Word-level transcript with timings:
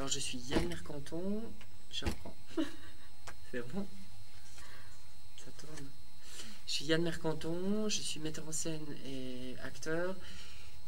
Alors, 0.00 0.08
je 0.10 0.18
suis 0.18 0.38
Yann 0.38 0.66
Mercanton. 0.66 1.42
J'apprends. 1.92 2.34
C'est 3.52 3.60
bon 3.74 3.86
Ça 5.36 5.50
tourne. 5.58 5.86
Je 6.66 6.72
suis 6.72 6.84
Yann 6.86 7.02
Mercanton, 7.02 7.86
je 7.90 8.00
suis 8.00 8.18
metteur 8.18 8.48
en 8.48 8.52
scène 8.52 8.86
et 9.04 9.56
acteur. 9.62 10.16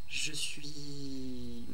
Je 0.08 0.32
suis. 0.32 1.66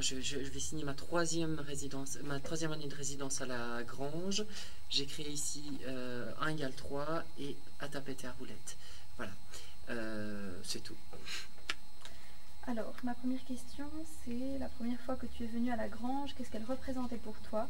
Je, 0.00 0.18
je- 0.22 0.42
je 0.44 0.50
vais 0.50 0.60
signer 0.60 0.84
ma 0.84 0.94
troisième, 0.94 1.58
résidence, 1.60 2.16
ma 2.24 2.40
troisième 2.40 2.72
année 2.72 2.86
de 2.88 2.94
résidence 2.94 3.42
à 3.42 3.46
la 3.46 3.82
Grange. 3.82 4.44
J'ai 4.88 5.04
créé 5.04 5.28
ici 5.28 5.62
euh, 5.86 6.32
1 6.40 6.48
égale 6.48 6.72
3 6.74 7.22
et 7.38 7.54
à 7.80 7.88
tapeter 7.88 8.28
à 8.28 8.32
roulette. 8.32 8.76
Voilà. 9.18 9.32
Euh, 9.90 10.58
c'est 10.64 10.82
tout. 10.82 10.96
Alors, 12.70 12.92
ma 13.02 13.14
première 13.14 13.42
question, 13.46 13.86
c'est 14.22 14.58
la 14.58 14.68
première 14.68 15.00
fois 15.00 15.16
que 15.16 15.24
tu 15.24 15.44
es 15.44 15.46
venu 15.46 15.72
à 15.72 15.76
la 15.76 15.88
grange, 15.88 16.34
qu'est-ce 16.34 16.50
qu'elle 16.50 16.66
représentait 16.66 17.16
pour 17.16 17.34
toi? 17.48 17.66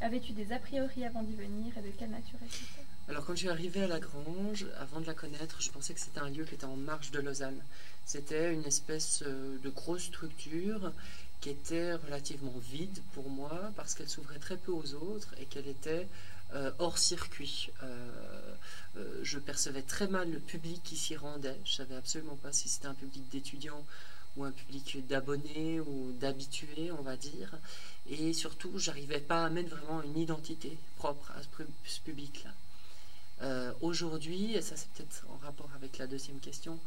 Avais-tu 0.00 0.30
des 0.30 0.52
a 0.52 0.60
priori 0.60 1.04
avant 1.04 1.24
d'y 1.24 1.34
venir 1.34 1.76
et 1.76 1.80
de 1.80 1.90
quelle 1.98 2.10
nature 2.10 2.38
était-elle? 2.40 2.84
Alors 3.08 3.26
quand 3.26 3.32
je 3.32 3.40
suis 3.40 3.48
arrivé 3.48 3.82
à 3.82 3.88
la 3.88 3.98
Grange, 3.98 4.66
avant 4.78 5.00
de 5.00 5.06
la 5.06 5.14
connaître, 5.14 5.60
je 5.60 5.70
pensais 5.70 5.92
que 5.92 5.98
c'était 5.98 6.20
un 6.20 6.30
lieu 6.30 6.44
qui 6.44 6.54
était 6.54 6.66
en 6.66 6.76
marge 6.76 7.10
de 7.10 7.18
Lausanne. 7.18 7.60
C'était 8.04 8.54
une 8.54 8.64
espèce 8.64 9.24
euh, 9.26 9.58
de 9.58 9.70
grosse 9.70 10.04
structure 10.04 10.92
qui 11.40 11.50
était 11.50 11.94
relativement 11.94 12.54
vide 12.70 13.02
pour 13.14 13.28
moi 13.28 13.72
parce 13.74 13.94
qu'elle 13.94 14.08
s'ouvrait 14.08 14.38
très 14.38 14.56
peu 14.56 14.70
aux 14.70 14.94
autres 14.94 15.34
et 15.40 15.46
qu'elle 15.46 15.66
était 15.66 16.06
euh, 16.54 16.70
hors 16.78 16.98
circuit. 16.98 17.70
Euh, 17.82 18.54
je 19.22 19.38
percevais 19.40 19.82
très 19.82 20.06
mal 20.06 20.30
le 20.30 20.38
public 20.38 20.80
qui 20.84 20.96
s'y 20.96 21.16
rendait. 21.16 21.58
Je 21.64 21.72
savais 21.72 21.96
absolument 21.96 22.36
pas 22.36 22.52
si 22.52 22.68
c'était 22.68 22.86
un 22.86 22.94
public 22.94 23.28
d'étudiants 23.30 23.84
ou 24.36 24.44
un 24.44 24.50
public 24.50 25.06
d'abonnés 25.06 25.80
ou 25.80 26.12
d'habitués, 26.12 26.90
on 26.92 27.02
va 27.02 27.16
dire. 27.16 27.54
Et 28.08 28.32
surtout, 28.32 28.72
j'arrivais 28.78 29.20
pas 29.20 29.44
à 29.44 29.50
mettre 29.50 29.76
vraiment 29.76 30.02
une 30.02 30.16
identité 30.18 30.76
propre 30.96 31.30
à 31.36 31.42
ce, 31.42 31.48
pu- 31.48 31.70
ce 31.84 32.00
public-là. 32.00 32.50
Euh, 33.42 33.72
Aujourd'hui, 33.80 34.54
et 34.54 34.62
ça 34.62 34.76
c'est 34.76 34.88
peut-être 34.90 35.24
en 35.28 35.36
rapport 35.44 35.68
avec 35.74 35.98
la 35.98 36.06
deuxième 36.06 36.38
question, 36.40 36.78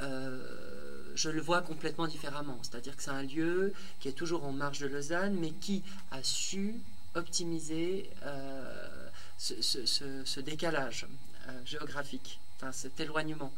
euh, 0.00 1.12
je 1.14 1.28
le 1.30 1.40
vois 1.40 1.60
complètement 1.62 2.06
différemment. 2.06 2.58
C'est-à-dire 2.62 2.96
que 2.96 3.02
c'est 3.02 3.10
un 3.10 3.22
lieu 3.24 3.72
qui 4.00 4.08
est 4.08 4.12
toujours 4.12 4.44
en 4.44 4.52
marge 4.52 4.78
de 4.80 4.86
Lausanne, 4.86 5.34
mais 5.40 5.50
qui 5.50 5.82
a 6.10 6.22
su 6.22 6.80
optimiser 7.14 8.08
euh, 8.24 9.08
ce, 9.38 9.60
ce- 9.60 9.86
ce- 9.86 10.24
ce 10.24 10.40
décalage 10.40 11.06
géographique, 11.64 12.38
enfin 12.56 12.72
cet 12.72 13.00
éloignement 13.00 13.52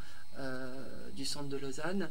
du 1.14 1.24
centre 1.24 1.48
de 1.48 1.56
Lausanne, 1.56 2.08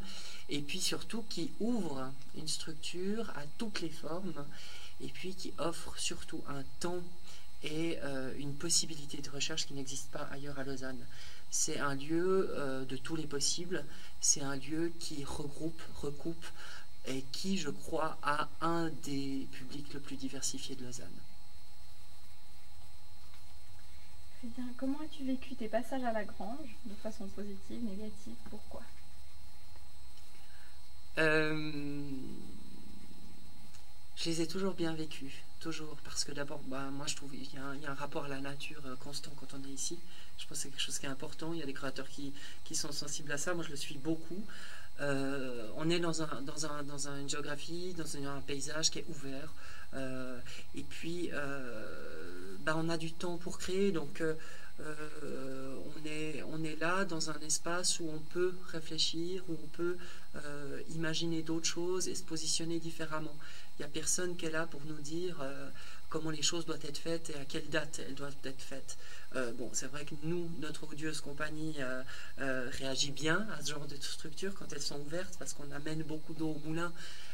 et 0.49 0.61
puis 0.61 0.79
surtout 0.79 1.23
qui 1.29 1.51
ouvre 1.59 2.11
une 2.35 2.47
structure 2.47 3.29
à 3.31 3.43
toutes 3.57 3.81
les 3.81 3.89
formes, 3.89 4.45
et 5.01 5.07
puis 5.07 5.33
qui 5.35 5.53
offre 5.57 5.97
surtout 5.97 6.43
un 6.47 6.63
temps 6.79 7.03
et 7.63 7.97
euh, 8.03 8.33
une 8.37 8.53
possibilité 8.53 9.17
de 9.17 9.29
recherche 9.29 9.67
qui 9.67 9.73
n'existe 9.73 10.09
pas 10.11 10.27
ailleurs 10.31 10.59
à 10.59 10.63
Lausanne. 10.63 11.05
C'est 11.49 11.79
un 11.79 11.95
lieu 11.95 12.51
euh, 12.51 12.85
de 12.85 12.95
tous 12.95 13.15
les 13.15 13.27
possibles, 13.27 13.83
c'est 14.21 14.41
un 14.41 14.55
lieu 14.55 14.91
qui 14.99 15.23
regroupe, 15.23 15.81
recoupe 15.95 16.45
et 17.07 17.23
qui, 17.31 17.57
je 17.57 17.69
crois, 17.69 18.17
a 18.21 18.49
un 18.61 18.89
des 19.03 19.47
publics 19.51 19.93
le 19.93 19.99
plus 19.99 20.15
diversifiés 20.15 20.75
de 20.75 20.85
Lausanne. 20.85 21.07
Comment 24.77 24.99
as-tu 25.01 25.25
vécu 25.25 25.55
tes 25.55 25.67
passages 25.67 26.03
à 26.03 26.13
la 26.13 26.23
grange 26.23 26.69
De 26.85 26.95
façon 26.95 27.27
positive, 27.27 27.83
négative 27.83 28.35
Pourquoi? 28.49 28.81
Euh, 31.17 32.01
je 34.15 34.29
les 34.29 34.41
ai 34.41 34.47
toujours 34.47 34.73
bien 34.73 34.93
vécus, 34.93 35.33
toujours, 35.59 35.97
parce 36.05 36.23
que 36.23 36.31
d'abord, 36.31 36.61
bah, 36.67 36.89
moi 36.91 37.07
je 37.07 37.15
trouve 37.17 37.31
qu'il 37.31 37.53
y, 37.53 37.57
a 37.57 37.91
un- 37.91 37.93
rapport 37.93 38.25
à 38.25 38.27
la 38.29 38.39
nature 38.39 38.81
euh, 38.85 38.95
constant 38.95 39.31
quand 39.37 39.53
on 39.53 39.63
est 39.67 39.73
ici. 39.73 39.99
Je 40.37 40.45
pense 40.45 40.57
que 40.57 40.63
c'est 40.63 40.69
quelque 40.69 40.81
chose 40.81 40.99
qui 40.99 41.05
est 41.05 41.09
important. 41.09 41.53
Il 41.53 41.59
y 41.59 41.63
a 41.63 41.65
des 41.65 41.73
créateurs 41.73 42.07
qui, 42.07 42.33
sont 42.75 42.93
sensibles 42.93 43.31
à 43.33 43.37
ça. 43.37 43.53
Moi 43.53 43.65
je 43.65 43.71
le 43.71 43.75
suis 43.75 43.97
beaucoup. 43.97 44.41
Euh, 45.01 45.69
on 45.75 45.89
est 45.89 45.99
dans, 45.99 46.21
un, 46.21 46.27
une 47.19 47.29
géographie, 47.29 47.93
dans 47.93 48.17
un 48.17 48.39
paysage 48.41 48.89
qui 48.89 48.99
est 48.99 49.05
ouvert. 49.09 49.53
Euh, 49.93 50.39
et 50.75 50.83
puis, 50.83 51.29
euh, 51.33 52.55
bah, 52.61 52.75
on 52.77 52.89
a 52.89 52.97
du 52.97 53.11
temps 53.11 53.37
pour 53.37 53.57
créer. 53.57 53.91
Donc, 53.91 54.21
euh, 54.21 54.35
on, 54.79 56.05
est, 56.07 56.43
on 56.43 56.63
est 56.63 56.79
là 56.79 57.05
dans 57.05 57.29
un 57.29 57.39
espace 57.41 57.99
où 57.99 58.09
on 58.09 58.19
peut 58.19 58.53
réfléchir, 58.71 59.43
où 59.49 59.53
on 59.53 59.67
peut 59.67 59.97
imaginer 60.89 61.41
d'autres 61.41 61.67
choses 61.67 62.07
et 62.07 62.15
se 62.15 62.23
positionner 62.23 62.79
différemment. 62.79 63.35
Il 63.77 63.81
n'y 63.81 63.85
a 63.85 63.89
personne 63.89 64.37
qui 64.37 64.45
est 64.45 64.51
là 64.51 64.67
pour 64.67 64.81
nous 64.85 65.01
dire 65.01 65.43
comment 66.07 66.29
les 66.29 66.41
choses 66.41 66.65
doivent 66.65 66.85
être 66.85 66.97
faites 66.97 67.29
et 67.31 67.35
à 67.35 67.45
quelle 67.45 67.67
date 67.69 68.01
elles 68.07 68.15
doivent 68.15 68.37
être 68.45 68.61
faites. 68.61 68.97
Euh, 69.35 69.53
bon, 69.53 69.69
c'est 69.73 69.85
vrai 69.85 70.05
que 70.05 70.15
nous, 70.23 70.49
notre 70.59 70.87
odieuse 70.91 71.21
compagnie 71.21 71.75
euh, 71.79 72.03
euh, 72.39 72.69
réagit 72.79 73.11
bien 73.11 73.47
à 73.57 73.61
ce 73.63 73.71
genre 73.71 73.85
de 73.85 73.95
structures 73.95 74.55
quand 74.55 74.73
elles 74.73 74.81
sont 74.81 74.99
ouvertes 75.01 75.35
parce 75.37 75.53
qu'on 75.53 75.71
amène 75.71 76.01
beaucoup 76.03 76.33
d'eau 76.33 76.49
au 76.49 76.67
moulin. 76.67 76.91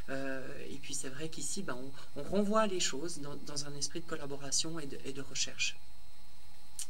Euh, 0.09 0.45
et 0.69 0.78
puis 0.78 0.94
c'est 0.94 1.09
vrai 1.09 1.29
qu'ici, 1.29 1.63
ben, 1.63 1.78
on, 2.16 2.22
on 2.22 2.23
renvoie 2.23 2.67
les 2.67 2.81
choses 2.81 3.19
dans, 3.19 3.35
dans 3.35 3.66
un 3.66 3.73
esprit 3.75 4.01
de 4.01 4.06
collaboration 4.06 4.78
et 4.79 4.88
de, 4.88 5.00
et 5.06 5.13
de 5.13 5.22
recherche. 5.22 5.78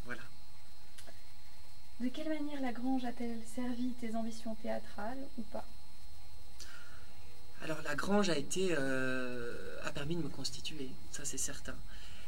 Voilà. 0.05 0.23
De 1.99 2.09
quelle 2.09 2.27
manière 2.27 2.59
la 2.61 2.73
grange 2.73 3.05
a-t-elle 3.05 3.39
servi 3.55 3.93
tes 4.01 4.15
ambitions 4.15 4.55
théâtrales 4.55 5.23
ou 5.37 5.43
pas? 5.43 5.65
Alors 7.61 7.81
la 7.83 7.95
grange 7.95 8.29
a 8.29 8.37
été 8.37 8.75
a 8.75 9.91
permis 9.91 10.15
de 10.15 10.23
me 10.23 10.29
constituer, 10.29 10.89
ça 11.11 11.25
c'est 11.25 11.37
certain. 11.37 11.75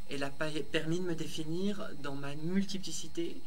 Elle 0.09 0.23
a 0.23 0.29
permis 0.29 1.00
de 1.00 1.06
me 1.06 1.16
définir 1.16 1.90
dans 2.01 2.16
ma 2.16 2.35
multiplicité 2.35 3.41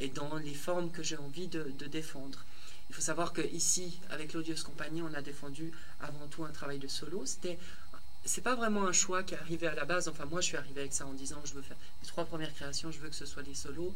et 0.00 0.08
dans 0.08 0.36
les 0.36 0.54
formes 0.54 0.90
que 0.90 1.02
j'ai 1.02 1.16
envie 1.16 1.48
de, 1.48 1.62
défendre. 1.86 2.44
Il 2.90 2.94
faut 2.94 3.02
savoir 3.02 3.32
que 3.32 3.42
ici, 3.52 4.00
avec 4.10 4.32
l'Odieuse 4.32 4.62
Compagnie, 4.62 5.02
on 5.02 5.12
a 5.12 5.20
défendu 5.20 5.72
avant 6.00 6.26
tout 6.28 6.44
un 6.44 6.50
travail 6.50 6.78
de 6.78 6.88
solo. 6.88 7.26
C'était 7.26 7.58
c'est 8.24 8.42
pas 8.42 8.54
vraiment 8.54 8.86
un 8.86 8.92
choix 8.92 9.22
qui 9.22 9.34
est 9.34 9.38
arrivé 9.38 9.66
à 9.66 9.74
la 9.74 9.84
base. 9.84 10.08
Enfin, 10.08 10.24
moi, 10.26 10.40
je 10.40 10.46
suis 10.46 10.56
arrivé 10.56 10.80
avec 10.80 10.92
ça 10.92 11.06
en 11.06 11.12
disant 11.12 11.40
je 11.44 11.54
veux 11.54 11.62
faire 11.62 11.76
les 12.02 12.08
trois 12.08 12.24
premières 12.24 12.52
créations, 12.52 12.90
je 12.90 12.98
veux 12.98 13.08
que 13.08 13.14
ce 13.14 13.26
soit 13.26 13.42
des 13.42 13.54
solos. 13.54 13.94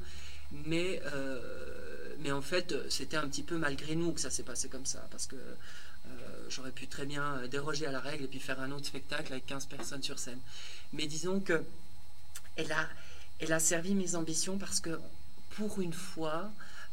Mais, 0.67 1.03
euh, 1.13 2.15
mais 2.21 2.33
en 2.33 2.43
fait, 2.43 2.75
c'était 2.91 3.17
un 3.17 3.29
petit 3.29 3.43
peu 3.43 3.59
malgré 3.59 3.95
nous 3.95 4.13
que 4.13 4.21
ça 4.21 4.31
s'est 4.31 4.43
passé 4.43 4.69
comme 4.69 4.87
ça. 4.87 5.07
Parce 5.11 5.27
que 5.27 5.37
euh, 5.37 6.11
j'aurais 6.49 6.73
pu 6.73 6.87
très 6.87 7.07
bien 7.07 7.47
déroger 7.49 7.87
à 7.87 7.93
la 7.93 8.01
règle 8.01 8.25
et 8.25 8.29
puis 8.29 8.41
faire 8.41 8.61
un 8.61 8.71
autre 8.71 8.87
spectacle 8.87 9.33
avec 9.33 9.47
15 9.47 9.67
personnes 9.67 10.03
sur 10.03 10.19
scène. 10.19 10.41
Mais 10.93 11.07
disons 11.07 11.41
que 11.41 11.63
elle 12.57 12.73
a, 12.73 12.89
elle 13.41 13.53
a 13.53 13.61
servi 13.61 13.95
mes 13.95 14.15
ambitions 14.15 14.59
parce 14.59 14.81
que 14.81 14.99
pour 15.51 15.81
une 15.81 15.93
fois, 15.93 16.51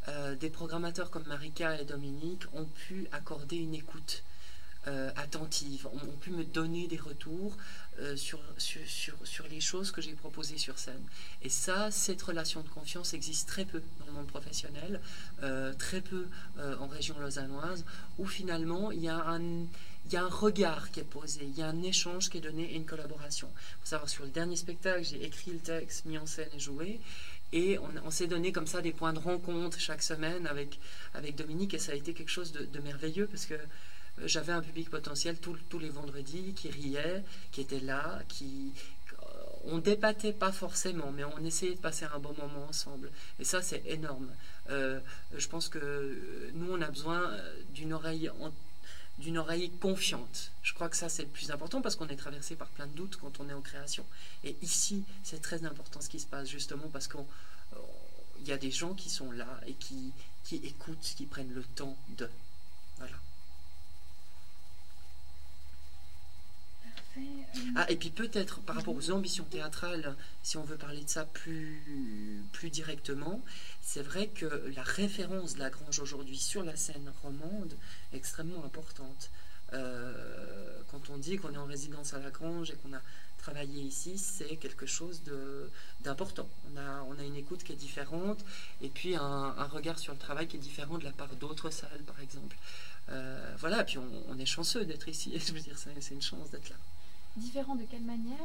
euh, 0.07 0.35
des 0.35 0.49
programmateurs 0.49 1.11
comme 1.11 1.25
Marika 1.27 1.79
et 1.79 1.85
Dominique 1.85 2.43
ont 2.53 2.65
pu 2.65 3.07
accorder 3.11 3.57
une 3.57 3.75
écoute 3.75 4.23
euh, 4.87 5.11
attentive, 5.17 5.87
ont, 5.87 6.17
pu 6.21 6.31
me 6.31 6.43
donner 6.43 6.87
des 6.87 6.97
retours 6.97 7.57
euh, 7.99 8.15
sur, 8.15 8.39
sur, 8.57 8.81
sur, 8.87 9.15
sur 9.25 9.47
les 9.47 9.59
choses 9.59 9.91
que 9.91 10.01
j'ai 10.01 10.13
proposées 10.13 10.57
sur 10.57 10.79
scène. 10.79 11.03
Et 11.41 11.49
ça, 11.49 11.91
cette 11.91 12.21
relation 12.21 12.61
de 12.61 12.69
confiance 12.69 13.13
existe 13.13 13.47
très 13.47 13.65
peu 13.65 13.83
dans 13.99 14.05
le 14.05 14.11
monde 14.13 14.27
professionnel, 14.27 15.01
très 15.77 16.01
peu 16.01 16.27
en 16.79 16.87
région 16.87 17.19
lausannoise, 17.19 17.85
où 18.17 18.25
finalement 18.25 18.91
il 18.91 19.01
y 19.01 19.09
a 19.09 19.17
un, 19.27 19.65
il 20.09 20.15
y 20.15 20.17
a 20.17 20.23
un 20.23 20.29
regard 20.29 20.89
qui 20.89 21.01
est 21.01 21.03
posé, 21.03 21.41
il 21.43 21.55
y 21.55 21.61
a 21.61 21.67
un 21.67 21.83
échange 21.83 22.29
qui 22.29 22.39
est 22.39 22.41
donné 22.41 22.63
et 22.63 22.75
une 22.75 22.85
collaboration. 22.85 23.47
Il 23.53 23.81
faut 23.81 23.85
savoir, 23.85 24.09
sur 24.09 24.23
le 24.23 24.31
dernier 24.31 24.55
spectacle, 24.55 25.03
j'ai 25.03 25.23
écrit 25.23 25.51
le 25.51 25.59
texte, 25.59 26.05
mis 26.05 26.17
en 26.17 26.25
scène 26.25 26.49
et 26.55 26.59
joué. 26.59 26.99
Et 27.51 27.77
on, 28.05 28.11
s'est 28.11 28.27
donné 28.27 28.51
comme 28.51 28.67
ça 28.67 28.81
des 28.81 28.91
points 28.91 29.13
de 29.13 29.19
rencontre 29.19 29.79
chaque 29.79 30.01
semaine 30.01 30.47
avec, 30.47 30.79
avec 31.13 31.35
Dominique 31.35 31.73
et 31.73 31.79
ça 31.79 31.91
a 31.91 31.95
été 31.95 32.13
quelque 32.13 32.29
chose 32.29 32.51
de, 32.51 32.79
merveilleux 32.79 33.27
parce 33.27 33.47
que 33.47 33.56
euh, 33.56 33.57
j'avais 34.25 34.51
un 34.51 34.61
public 34.61 34.89
potentiel 34.91 35.39
tous 35.39 35.57
tous 35.67 35.79
les 35.79 35.89
vendredis 35.89 36.53
qui 36.53 36.69
riait, 36.69 37.23
qui 37.51 37.62
était 37.62 37.79
là, 37.79 38.21
qui 38.27 38.71
euh, 39.13 39.25
on 39.63 39.79
débattait 39.79 40.33
pas 40.33 40.51
forcément, 40.51 41.12
mais 41.12 41.23
on 41.23 41.44
essayait 41.44 41.73
de 41.73 41.79
passer 41.79 42.05
un 42.05 42.19
bon 42.19 42.35
moment 42.38 42.67
ensemble. 42.69 43.09
Et 43.39 43.44
ça, 43.44 43.63
c'est 43.63 43.81
énorme. 43.88 44.29
Euh, 44.69 45.00
je 45.35 45.47
pense 45.47 45.69
que 45.69 46.51
nous, 46.53 46.71
on 46.71 46.81
a 46.81 46.89
besoin 46.89 47.31
d'une 47.73 47.94
oreille 47.94 48.29
en- 48.29 48.53
d'une 49.19 49.38
oreille 49.38 49.69
confiante. 49.69 50.51
Je 50.63 50.74
crois 50.74 50.89
que 50.89 50.95
ça, 50.95 51.10
c'est 51.10 51.24
le 51.24 51.30
plus 51.30 51.51
important 51.51 51.81
parce 51.81 51.95
qu'on 51.95 52.07
est 52.07 52.16
traversé 52.16 52.56
par 52.56 52.69
plein 52.69 52.88
de 52.88 52.94
doutes 52.94 53.18
quand 53.18 53.39
on 53.39 53.50
est 53.50 53.54
en 53.54 53.62
création. 53.62 54.06
Et 54.44 54.56
ici, 54.62 55.04
c'est 55.24 55.42
très 55.42 55.66
important 55.66 56.01
ce 56.01 56.10
qui 56.10 56.19
se 56.19 56.25
passe, 56.25 56.50
justement 56.50 56.88
parce 56.92 57.07
qu'il 57.07 58.48
y 58.48 58.51
a 58.51 58.57
des 58.57 58.71
gens 58.71 58.94
qui 58.94 59.10
sont 59.10 59.31
là 59.31 59.60
et 59.68 59.74
qui, 59.74 60.13
qui 60.44 60.56
écoutent, 60.57 61.13
qui 61.18 61.25
prennent 61.25 61.54
le 61.54 61.63
temps 61.63 61.98
de. 62.18 62.30
Voilà. 62.98 63.18
Euh, 67.17 67.21
Ah, 67.75 67.89
et 67.89 67.95
puis 67.95 68.09
peut-être 68.09 68.61
par 68.61 68.75
rapport 68.75 68.95
aux 68.95 69.11
ambitions 69.11 69.45
théâtrales, 69.45 70.15
si 70.44 70.57
on 70.57 70.63
veut 70.63 70.77
parler 70.77 71.03
de 71.03 71.09
ça 71.09 71.25
plus, 71.25 72.44
plus 72.51 72.69
directement, 72.69 73.41
c'est 73.81 74.03
vrai 74.03 74.27
que 74.27 74.71
la 74.75 74.83
référence 74.83 75.56
de 75.56 75.59
la 75.59 75.69
Grange 75.69 76.00
aujourd'hui 76.00 76.38
sur 76.38 76.63
la 76.63 76.75
scène 76.75 77.11
romande 77.23 77.73
est 78.13 78.17
extrêmement 78.17 78.63
importante. 78.63 79.31
quand 79.71 81.09
on 81.09 81.17
dit 81.17 81.38
qu'on 81.38 81.53
est 81.53 81.57
en 81.57 81.65
résidence 81.65 82.13
à 82.13 82.19
la 82.19 82.31
Grange 82.31 82.71
et 82.71 82.75
qu'on 82.75 82.94
a 82.94 83.01
travaillé 83.39 83.81
ici, 83.81 84.17
c'est 84.17 84.57
quelque 84.57 84.85
chose 84.85 85.21
d'important. 86.01 86.47
On 86.71 86.77
a, 86.77 87.03
on 87.09 87.17
a 87.17 87.23
une 87.23 87.35
écoute 87.35 87.63
qui 87.63 87.71
est 87.71 87.81
différente 87.88 88.44
et 88.81 88.89
puis 88.89 89.15
un, 89.15 89.67
regard 89.71 89.97
sur 89.97 90.13
le 90.13 90.19
travail 90.19 90.47
qui 90.47 90.57
est 90.57 90.59
différent 90.59 90.97
de 90.97 91.05
la 91.05 91.12
part 91.12 91.33
d'autres 91.35 91.69
salles, 91.69 92.03
par 92.05 92.19
exemple. 92.19 92.55
Euh, 93.11 93.56
voilà, 93.57 93.83
puis 93.83 93.97
on, 93.97 94.38
est 94.38 94.45
chanceux 94.45 94.85
d'être 94.85 95.07
ici. 95.07 95.33
Je 95.47 95.53
veux 95.53 95.59
dire, 95.59 95.77
c'est 95.77 96.13
une 96.13 96.21
chance 96.21 96.51
d'être 96.51 96.69
là. 96.69 96.75
Différent 97.38 97.75
de 97.75 97.83
quelle 97.83 98.03
manière 98.03 98.38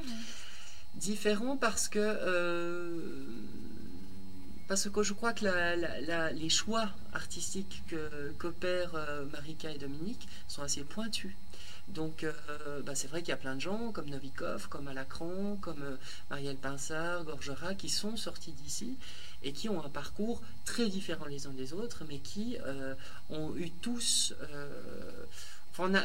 Différent 0.94 1.56
parce 1.56 1.88
que 1.88 1.98
euh, 1.98 3.26
parce 4.68 4.88
que 4.88 5.02
je 5.02 5.12
crois 5.12 5.32
que 5.32 5.44
les 6.34 6.48
choix 6.48 6.88
artistiques 7.12 7.82
qu'opèrent 8.38 8.94
euh, 8.94 9.24
Marika 9.26 9.72
et 9.72 9.78
Dominique 9.78 10.28
sont 10.46 10.62
assez 10.62 10.84
pointus. 10.84 11.34
Donc, 11.88 12.24
euh, 12.24 12.82
bah, 12.82 12.94
c'est 12.94 13.08
vrai 13.08 13.20
qu'il 13.20 13.28
y 13.28 13.32
a 13.32 13.36
plein 13.36 13.54
de 13.54 13.60
gens 13.60 13.92
comme 13.92 14.08
Novikov, 14.08 14.68
comme 14.68 14.88
Alacran, 14.88 15.56
comme 15.60 15.82
euh, 15.82 15.96
Marielle 16.30 16.56
Pinsard, 16.56 17.24
Gorgera, 17.24 17.74
qui 17.74 17.90
sont 17.90 18.16
sortis 18.16 18.52
d'ici 18.52 18.96
et 19.42 19.52
qui 19.52 19.68
ont 19.68 19.84
un 19.84 19.90
parcours 19.90 20.40
très 20.64 20.88
différent 20.88 21.26
les 21.26 21.46
uns 21.46 21.52
des 21.52 21.74
autres, 21.74 22.04
mais 22.08 22.18
qui 22.18 22.56
euh, 22.64 22.94
ont 23.28 23.54
eu 23.54 23.70
tous. 23.70 24.34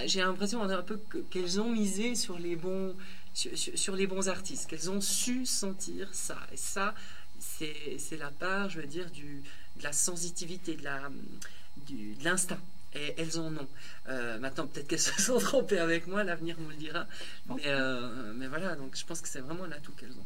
J'ai 0.05 0.19
l'impression 0.19 0.63
un 0.63 0.81
peu 0.81 0.99
qu'elles 1.29 1.61
ont 1.61 1.69
misé 1.69 2.15
sur 2.15 2.37
les 2.37 2.57
bons, 2.57 2.95
sur, 3.33 3.95
les 3.95 4.07
bons 4.07 4.27
artistes, 4.27 4.69
qu'elles 4.69 4.91
ont 4.91 4.99
su 4.99 5.45
sentir 5.45 6.13
ça. 6.13 6.37
Et 6.51 6.57
ça, 6.57 6.93
c'est 7.39 8.17
la 8.17 8.31
part, 8.31 8.69
je 8.69 8.81
veux 8.81 8.87
dire, 8.87 9.05
de 9.11 9.83
la 9.83 9.93
sensitivité, 9.93 10.75
de 10.75 12.23
l'instinct 12.23 12.59
et 12.93 13.13
elles 13.17 13.39
en 13.39 13.55
ont. 13.55 13.67
Euh, 14.07 14.39
maintenant, 14.39 14.67
peut-être 14.67 14.87
qu'elles 14.87 14.99
se 14.99 15.21
sont 15.21 15.39
trompées 15.39 15.79
avec 15.79 16.07
moi, 16.07 16.23
l'avenir 16.23 16.55
nous 16.59 16.69
le 16.69 16.75
dira. 16.75 17.07
Mais, 17.47 17.67
euh, 17.67 18.33
mais, 18.33 18.47
voilà, 18.47 18.75
donc 18.75 18.95
je 18.95 19.05
pense 19.05 19.21
que 19.21 19.27
c'est 19.27 19.41
vraiment 19.41 19.65
un 19.65 19.71
atout 19.71 19.91
qu'elles 19.93 20.17
ont. 20.17 20.25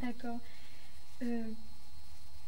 D'accord. 0.00 0.38
Euh, 1.22 1.44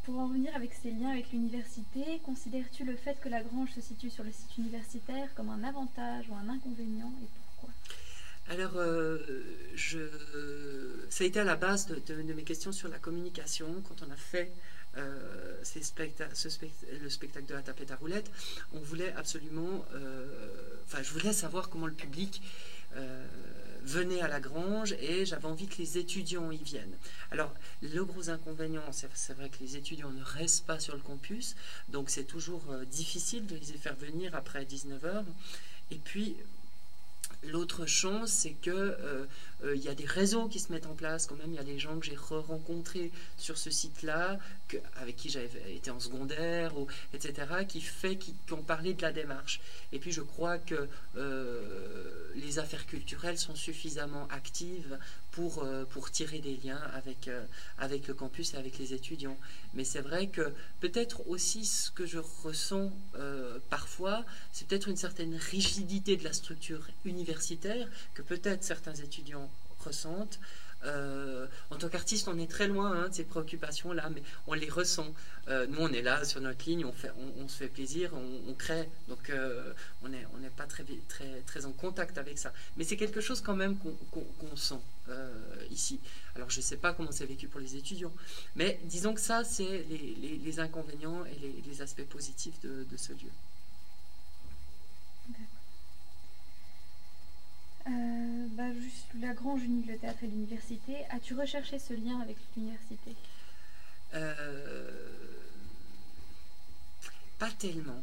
pour 0.05 0.19
en 0.19 0.29
revenir 0.29 0.55
avec 0.57 0.73
ces 0.73 0.91
liens 0.91 1.11
avec 1.11 1.31
l'université, 1.33 2.21
considères-tu 2.25 2.85
le 2.85 2.97
fait 2.97 3.21
que 3.21 3.29
la 3.29 3.43
grange 3.43 3.71
se 3.71 3.81
situe 3.81 4.11
sur 4.11 4.25
le 4.25 4.33
site 4.33 4.57
universitaire 4.57 5.29
comme 5.35 5.51
un 5.51 5.63
avantage 5.63 6.25
ou 6.29 6.35
un 6.35 6.49
inconvénient 6.49 7.13
et 7.23 7.27
pourquoi? 7.57 7.71
Alors, 8.49 8.73
je, 9.75 10.01
ça 11.09 11.23
a 11.23 11.27
été 11.27 11.39
à 11.39 11.45
la 11.45 11.55
base 11.55 11.87
de, 11.87 12.01
de, 12.13 12.33
mes 12.33 12.43
questions 12.43 12.73
sur 12.73 12.89
la 12.89 12.99
communication 12.99 13.83
quand 13.87 14.05
on 14.05 14.11
a 14.11 14.17
fait 14.17 14.51
euh, 14.97 15.59
le 15.59 17.09
spectacle 17.09 17.47
de 17.47 17.55
la 17.55 17.63
tapette 17.63 17.91
à 17.91 17.97
roulettes, 17.97 18.31
on 18.73 18.81
voulait 18.81 19.13
absolument, 19.15 19.85
euh, 19.95 20.27
enfin, 20.85 21.03
je 21.03 21.11
voulais 21.11 21.33
savoir 21.33 21.71
comment 21.71 21.87
le 21.87 21.95
public 21.95 22.43
euh, 22.97 23.27
venait 23.83 24.21
à 24.21 24.29
la 24.29 24.41
grange 24.41 24.93
et 25.01 25.25
j'avais 25.25 25.47
envie 25.47 25.67
que 25.67 25.79
les 25.79 25.99
étudiants 25.99 26.51
y 26.51 26.63
viennent. 26.63 26.97
Alors, 27.31 27.55
le 27.81 28.05
gros 28.05 28.31
inconvénient, 28.31 28.83
c'est 28.93 29.33
vrai 29.33 29.49
que 29.49 29.59
les 29.61 29.77
étudiants 29.77 30.11
ne 30.11 30.23
restent 30.23 30.67
pas 30.67 30.79
sur 30.79 30.95
le 30.95 31.01
campus, 31.01 31.57
donc 31.89 32.11
c'est 32.11 32.25
toujours 32.25 32.63
difficile 32.91 33.47
de 33.47 33.57
les 33.57 33.79
faire 33.79 33.97
venir 33.97 34.35
après 34.35 34.65
19h. 34.65 35.25
Et 35.91 35.97
puis, 35.97 36.37
L'autre 37.45 37.87
chose, 37.87 38.31
c'est 38.31 38.53
que 38.53 39.27
euh, 39.65 39.73
euh, 39.73 39.77
il 39.77 39.83
y 39.83 39.89
a 39.89 39.95
des 39.95 40.05
réseaux 40.05 40.49
qui 40.49 40.61
se 40.61 40.73
mettent 40.73 40.87
en 40.87 40.95
place. 40.95 41.27
Quand 41.27 41.37
même, 41.37 41.53
il 41.53 41.57
y 41.57 41.59
a 41.59 41.65
des 41.65 41.79
gens 41.79 41.99
que 41.99 42.07
j'ai 42.07 42.17
re-rencontrés 42.17 43.11
sur 43.37 43.59
ce 43.59 43.71
site-là, 43.71 44.39
avec 44.97 45.17
qui 45.17 45.29
j'avais 45.29 45.75
été 45.75 45.91
en 45.91 46.01
secondaire, 46.01 46.73
etc., 47.13 47.65
qui 47.69 47.81
fait 47.81 48.17
qui, 48.17 48.35
ont 48.51 48.63
parlé 48.63 48.95
de 48.95 49.03
la 49.03 49.13
démarche. 49.13 49.61
Et 49.93 49.99
puis, 49.99 50.13
je 50.13 50.23
crois 50.23 50.59
que 50.59 50.89
euh, 51.17 52.33
les 52.35 52.59
affaires 52.59 52.87
culturelles 52.87 53.39
sont 53.39 53.55
suffisamment 53.55 54.27
actives 54.29 54.99
pour, 55.31 55.67
pour 55.91 56.11
tirer 56.11 56.41
des 56.41 56.57
liens 56.57 56.81
avec, 56.93 57.31
avec 57.79 58.07
le 58.07 58.15
campus 58.15 58.53
et 58.53 58.57
avec 58.59 58.79
les 58.79 58.93
étudiants. 58.93 59.39
Mais 59.75 59.85
c'est 59.85 60.01
vrai 60.01 60.29
que 60.29 60.53
peut-être 60.81 61.27
aussi 61.29 61.65
ce 61.65 61.91
que 61.91 62.05
je 62.05 62.19
ressens 62.19 62.93
parfois, 63.71 64.25
c'est 64.53 64.67
peut-être 64.67 64.89
une 64.89 64.97
certaine 64.97 65.35
rigidité 65.35 66.17
de 66.17 66.25
la 66.25 66.33
structure 66.35 66.87
universitaire 67.05 67.89
que 68.15 68.23
peut-être 68.23 68.63
certains 68.63 68.95
étudiants 68.95 69.51
ressentent. 69.83 70.39
Euh, 70.85 71.47
en 71.71 71.77
tant 71.77 71.89
qu'artiste, 71.89 72.29
on 72.29 72.39
est 72.39 72.51
très 72.51 72.67
loin 72.67 72.93
hein, 72.93 73.09
de 73.09 73.15
ces 73.15 73.25
préoccupations-là, 73.25 74.11
mais 74.11 74.23
on 74.47 74.55
les 74.55 74.69
ressent. 74.69 75.15
Euh, 75.49 75.67
nous, 75.67 75.79
on 75.81 75.93
est 75.93 76.03
là 76.03 76.25
sur 76.25 76.41
notre 76.41 76.65
ligne, 76.67 76.85
on, 76.85 76.93
fait, 76.93 77.13
on, 77.39 77.47
se 77.49 77.57
fait 77.57 77.69
plaisir, 77.69 78.13
on, 78.15 78.55
crée, 78.55 78.89
donc 79.09 79.31
euh, 79.31 79.73
on 80.03 80.09
n'est 80.09 80.27
on 80.35 80.51
pas 80.57 80.67
très, 80.67 80.85
très, 81.09 81.41
très 81.47 81.67
en 81.67 81.73
contact 81.73 82.19
avec 82.19 82.39
ça. 82.39 82.53
Mais 82.77 82.85
c'est 82.85 82.97
quelque 82.97 83.21
chose 83.21 83.41
quand 83.41 83.57
même 83.57 83.77
qu'on 83.79 84.57
sent 84.57 84.81
ici. 85.71 86.01
Alors, 86.35 86.51
je 86.51 86.59
ne 86.59 86.63
sais 86.63 86.77
pas 86.77 86.93
comment 86.95 87.13
c'est 87.13 87.27
vécu 87.27 87.47
pour 87.47 87.61
les 87.61 87.77
étudiants, 87.77 88.13
mais 88.57 88.81
disons 88.85 89.15
que 89.15 89.21
ça, 89.21 89.45
c'est 89.45 89.87
les, 89.89 90.61
inconvénients 90.61 91.25
et 91.27 91.63
les, 91.67 91.83
aspects 91.83 92.05
positifs 92.05 92.61
de, 92.61 92.85
de 92.91 92.97
ce 92.97 93.13
lieu. 93.13 93.31
Euh, 97.87 98.47
bah, 98.53 98.65
la 99.21 99.35
Grange 99.35 99.65
unie 99.65 99.85
le 99.85 99.97
théâtre 99.97 100.23
et 100.23 100.27
l'université. 100.27 101.05
As-tu 101.11 101.35
recherché 101.35 101.79
ce 101.79 101.95
lien 101.95 102.21
avec 102.21 102.37
l'université 102.57 103.17
euh, 104.15 104.91
Pas 107.39 107.51
tellement. 107.59 108.03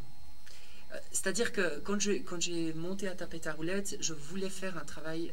Euh, 0.91 0.97
c'est-à-dire 1.11 1.53
que 1.53 1.79
quand, 1.79 1.99
je, 1.99 2.13
quand 2.13 2.41
j'ai 2.41 2.73
monté 2.73 3.07
à 3.07 3.15
Tapette 3.15 3.47
à 3.47 3.53
Roulette, 3.53 3.95
je 4.01 4.13
voulais 4.13 4.49
faire 4.49 4.77
un 4.77 4.83
travail, 4.83 5.31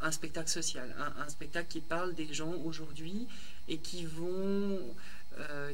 un, 0.00 0.12
spectacle 0.12 0.48
social, 0.48 0.94
un, 1.18 1.28
spectacle 1.28 1.68
qui 1.68 1.80
parle 1.80 2.14
des 2.14 2.32
gens 2.32 2.54
aujourd'hui 2.64 3.26
et 3.66 3.78
qui 3.78 4.04
vont, 4.04 4.78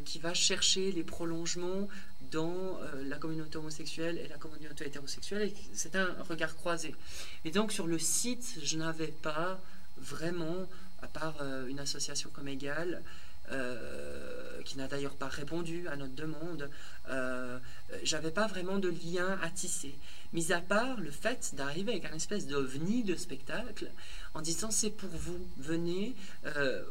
qui 0.04 0.18
va 0.18 0.32
chercher 0.32 0.92
les 0.92 1.04
prolongements 1.04 1.88
dans 2.30 2.78
euh, 2.82 3.04
la 3.04 3.16
communauté 3.16 3.58
homosexuelle 3.58 4.18
et 4.18 4.28
la 4.28 4.36
communauté 4.36 4.86
hétérosexuelle. 4.86 5.52
C'est 5.72 5.96
un 5.96 6.14
regard 6.28 6.54
croisé. 6.56 6.94
Et 7.44 7.50
donc 7.50 7.72
sur 7.72 7.86
le 7.86 7.98
site, 7.98 8.58
je 8.62 8.76
n'avais 8.76 9.08
pas 9.08 9.60
vraiment, 9.98 10.68
à 11.02 11.08
part 11.08 11.36
euh, 11.40 11.66
une 11.66 11.80
association 11.80 12.30
comme 12.32 12.48
Égale, 12.48 12.94
euh, 12.94 13.29
qui 14.64 14.78
n'a 14.78 14.86
d'ailleurs 14.86 15.16
pas 15.16 15.28
répondu 15.28 15.88
à 15.88 15.96
notre 15.96 16.14
demande, 16.14 16.70
j'avais 18.02 18.30
pas 18.30 18.46
vraiment 18.46 18.78
de 18.78 18.88
lien 18.88 19.38
à 19.42 19.50
tisser. 19.50 19.94
Mis 20.32 20.52
à 20.52 20.60
part 20.60 21.00
le 21.00 21.10
fait 21.10 21.54
d'arriver 21.56 21.92
avec 21.92 22.04
un 22.04 22.14
espèce 22.14 22.46
d'ovni 22.46 23.02
de 23.02 23.16
spectacle 23.16 23.90
en 24.34 24.40
disant 24.40 24.70
c'est 24.70 24.90
pour 24.90 25.10
vous, 25.10 25.44
venez, 25.58 26.14
euh, 26.46 26.82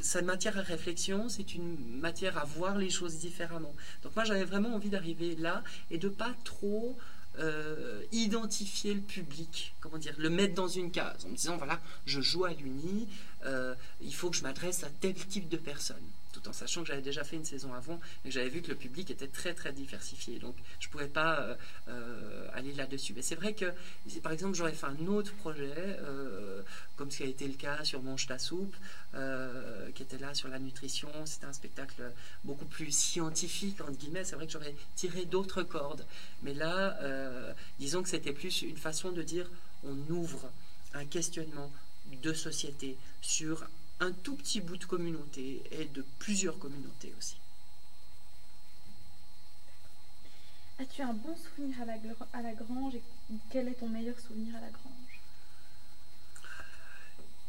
c'est 0.00 0.20
une 0.20 0.26
matière 0.26 0.58
à 0.58 0.62
réflexion, 0.62 1.28
c'est 1.28 1.54
une 1.54 1.76
matière 2.00 2.38
à 2.38 2.44
voir 2.44 2.78
les 2.78 2.88
choses 2.88 3.18
différemment. 3.18 3.74
Donc 4.02 4.16
moi 4.16 4.24
j'avais 4.24 4.44
vraiment 4.44 4.74
envie 4.74 4.88
d'arriver 4.88 5.36
là 5.36 5.62
et 5.90 5.98
de 5.98 6.08
pas 6.08 6.34
trop 6.44 6.96
euh, 7.38 8.02
identifier 8.12 8.94
le 8.94 9.00
public, 9.00 9.74
comment 9.80 9.98
dire, 9.98 10.14
le 10.18 10.30
mettre 10.30 10.54
dans 10.54 10.68
une 10.68 10.90
case 10.90 11.24
en 11.24 11.28
me 11.28 11.36
disant 11.36 11.56
voilà, 11.56 11.80
je 12.06 12.20
joue 12.20 12.44
à 12.44 12.52
l'Uni, 12.52 13.08
euh, 13.44 13.74
il 14.00 14.14
faut 14.14 14.30
que 14.30 14.36
je 14.36 14.42
m'adresse 14.42 14.84
à 14.84 14.88
tel 15.00 15.14
type 15.14 15.48
de 15.48 15.56
personne 15.56 15.96
en 16.46 16.52
sachant 16.52 16.82
que 16.82 16.88
j'avais 16.88 17.02
déjà 17.02 17.24
fait 17.24 17.36
une 17.36 17.44
saison 17.44 17.72
avant 17.74 18.00
et 18.24 18.28
que 18.28 18.34
j'avais 18.34 18.48
vu 18.48 18.62
que 18.62 18.68
le 18.68 18.76
public 18.76 19.10
était 19.10 19.28
très 19.28 19.54
très 19.54 19.72
diversifié. 19.72 20.38
Donc 20.38 20.56
je 20.80 20.88
ne 20.88 20.92
pouvais 20.92 21.08
pas 21.08 21.40
euh, 21.40 21.54
euh, 21.88 22.48
aller 22.54 22.72
là-dessus. 22.72 23.12
Mais 23.14 23.22
c'est 23.22 23.34
vrai 23.34 23.54
que, 23.54 23.72
par 24.22 24.32
exemple, 24.32 24.54
j'aurais 24.54 24.72
fait 24.72 24.86
un 24.86 25.06
autre 25.06 25.34
projet, 25.34 25.72
euh, 25.76 26.62
comme 26.96 27.10
ce 27.10 27.18
qui 27.18 27.22
a 27.22 27.26
été 27.26 27.46
le 27.46 27.54
cas 27.54 27.84
sur 27.84 28.02
Mange 28.02 28.26
ta 28.26 28.38
soupe, 28.38 28.76
qui 29.94 30.02
était 30.02 30.18
là 30.18 30.34
sur 30.34 30.48
la 30.48 30.58
nutrition. 30.58 31.08
C'était 31.24 31.46
un 31.46 31.52
spectacle 31.52 32.02
beaucoup 32.44 32.66
plus 32.66 32.90
scientifique, 32.90 33.80
entre 33.80 33.92
guillemets. 33.92 34.24
C'est 34.24 34.36
vrai 34.36 34.46
que 34.46 34.52
j'aurais 34.52 34.74
tiré 34.94 35.24
d'autres 35.24 35.62
cordes. 35.62 36.04
Mais 36.42 36.52
là, 36.52 36.98
disons 37.78 38.02
que 38.02 38.08
c'était 38.08 38.32
plus 38.32 38.62
une 38.62 38.76
façon 38.76 39.12
de 39.12 39.22
dire 39.22 39.50
on 39.84 39.96
ouvre 40.12 40.50
un 40.94 41.04
questionnement 41.04 41.72
de 42.22 42.32
société 42.32 42.96
sur 43.20 43.66
un 44.00 44.12
tout 44.12 44.36
petit 44.36 44.60
bout 44.60 44.76
de 44.76 44.84
communauté 44.84 45.62
et 45.70 45.86
de 45.86 46.04
plusieurs 46.18 46.58
communautés 46.58 47.14
aussi. 47.18 47.36
As-tu 50.78 51.02
un 51.02 51.14
bon 51.14 51.34
souvenir 51.36 51.80
à 51.80 51.84
la, 51.86 51.94
à 52.34 52.42
la 52.42 52.52
grange 52.52 52.94
et 52.94 53.02
quel 53.50 53.68
est 53.68 53.74
ton 53.74 53.88
meilleur 53.88 54.18
souvenir 54.20 54.54
à 54.56 54.60
la 54.60 54.68
grange? 54.68 54.92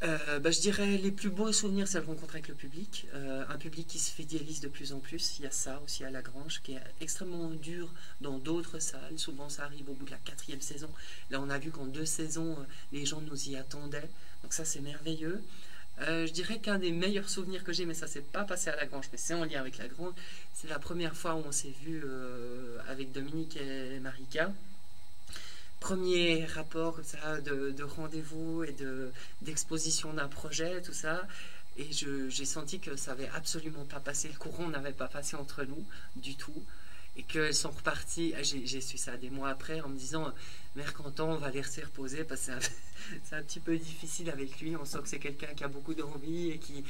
Euh, 0.04 0.40
bah, 0.40 0.52
je 0.52 0.60
dirais 0.60 0.98
les 0.98 1.12
plus 1.12 1.32
beaux 1.32 1.52
souvenirs, 1.52 1.88
c'est 1.88 2.00
le 2.00 2.06
rencontre 2.06 2.36
avec 2.36 2.48
le 2.48 2.54
public. 2.54 3.08
Euh, 3.16 3.44
un 3.50 3.58
public 3.58 3.88
qui 3.88 3.98
se 3.98 4.12
fidélise 4.12 4.60
de 4.60 4.68
plus 4.68 4.94
en 4.94 5.00
plus. 5.00 5.40
Il 5.40 5.44
y 5.44 5.48
a 5.48 5.52
ça 5.52 5.82
aussi 5.84 6.04
à 6.04 6.12
la 6.12 6.22
Grange, 6.22 6.62
qui 6.62 6.74
est 6.74 6.82
extrêmement 7.02 7.50
dur 7.50 7.92
dans 8.22 8.38
d'autres 8.38 8.78
salles. 8.80 9.18
Souvent, 9.18 9.50
ça 9.50 9.64
arrive 9.64 9.90
au 9.90 9.94
bout 9.94 10.06
de 10.06 10.12
la 10.12 10.18
quatrième 10.18 10.62
saison. 10.62 10.90
Là, 11.32 11.42
on 11.42 11.50
a 11.50 11.58
vu 11.58 11.72
qu'en 11.72 11.88
deux 11.88 12.06
saisons, 12.06 12.52
euh, 12.60 12.64
les 12.92 13.06
gens 13.06 13.22
nous 13.22 13.50
y 13.50 13.56
attendaient. 13.56 14.10
Donc 14.44 14.54
ça, 14.54 14.66
c'est 14.66 14.82
merveilleux. 14.82 15.44
Euh, 16.02 16.28
je 16.28 16.32
dirais 16.32 16.60
qu'un 16.60 16.78
des 16.78 16.92
meilleurs 16.92 17.30
souvenirs 17.30 17.64
que 17.64 17.74
j'ai, 17.74 17.86
mais 17.86 17.96
ça 17.96 18.08
s'est 18.08 18.22
pas 18.22 18.44
passé 18.44 18.70
à 18.70 18.76
la 18.76 18.86
Grange, 18.86 19.06
mais 19.12 19.18
c'est 19.18 19.34
en 19.34 19.46
lien 19.46 19.60
avec 19.60 19.78
la 19.78 19.88
Grange, 19.88 20.14
c'est 20.54 20.70
la 20.70 20.78
première 20.78 21.16
fois 21.16 21.34
où 21.34 21.44
on 21.46 21.52
s'est 21.52 21.74
vu 21.84 22.04
euh, 22.06 22.78
avec 22.88 23.12
Dominique 23.12 23.58
et 23.58 24.00
Marika. 24.00 24.52
premier 25.80 26.46
rapport 26.46 27.00
ça, 27.04 27.42
de, 27.42 27.84
rendez-vous 27.84 28.64
et 28.64 28.76
d'exposition 29.42 30.14
d'un 30.14 30.28
projet, 30.28 30.82
tout 30.82 30.94
ça. 30.94 31.28
Et 31.78 31.90
j'ai 31.92 32.46
senti 32.46 32.80
que 32.80 32.96
ça 32.96 33.12
n'avait 33.12 33.30
absolument 33.36 33.86
pas 33.86 34.00
passé, 34.00 34.30
le 34.30 34.38
courant 34.38 34.68
n'avait 34.68 34.92
pas 34.94 35.08
passé 35.08 35.36
entre 35.36 35.64
nous 35.64 35.84
du 36.16 36.36
tout. 36.36 36.64
Et 37.16 37.24
qu'elles 37.24 37.56
sont 37.56 37.72
reparties, 37.72 38.34
j'ai 38.44 38.82
su 38.82 38.98
ça 38.98 39.18
des 39.18 39.32
mois 39.32 39.50
après, 39.50 39.82
en 39.82 39.90
me 39.90 39.98
disant, 39.98 40.32
Mère 40.78 40.94
Canton, 40.94 41.32
on 41.32 41.38
va 41.38 41.50
les 41.50 41.64
laisser 41.64 41.82
reposer 41.82 42.24
parce 42.24 42.46
que 42.46 42.52
c'est 43.24 43.36
un, 43.36 43.42
petit 43.42 43.60
peu 43.60 43.76
difficile 43.76 44.30
avec 44.30 44.60
lui. 44.60 44.76
On 44.76 44.86
sent 44.86 45.00
que 45.02 45.10
c'est 45.10 45.18
quelqu'un 45.18 45.48
qui 45.56 45.64
a 45.64 45.68
beaucoup 45.68 45.96
d'envie 45.96 46.52
et 46.52 46.60
qui, 46.60 46.84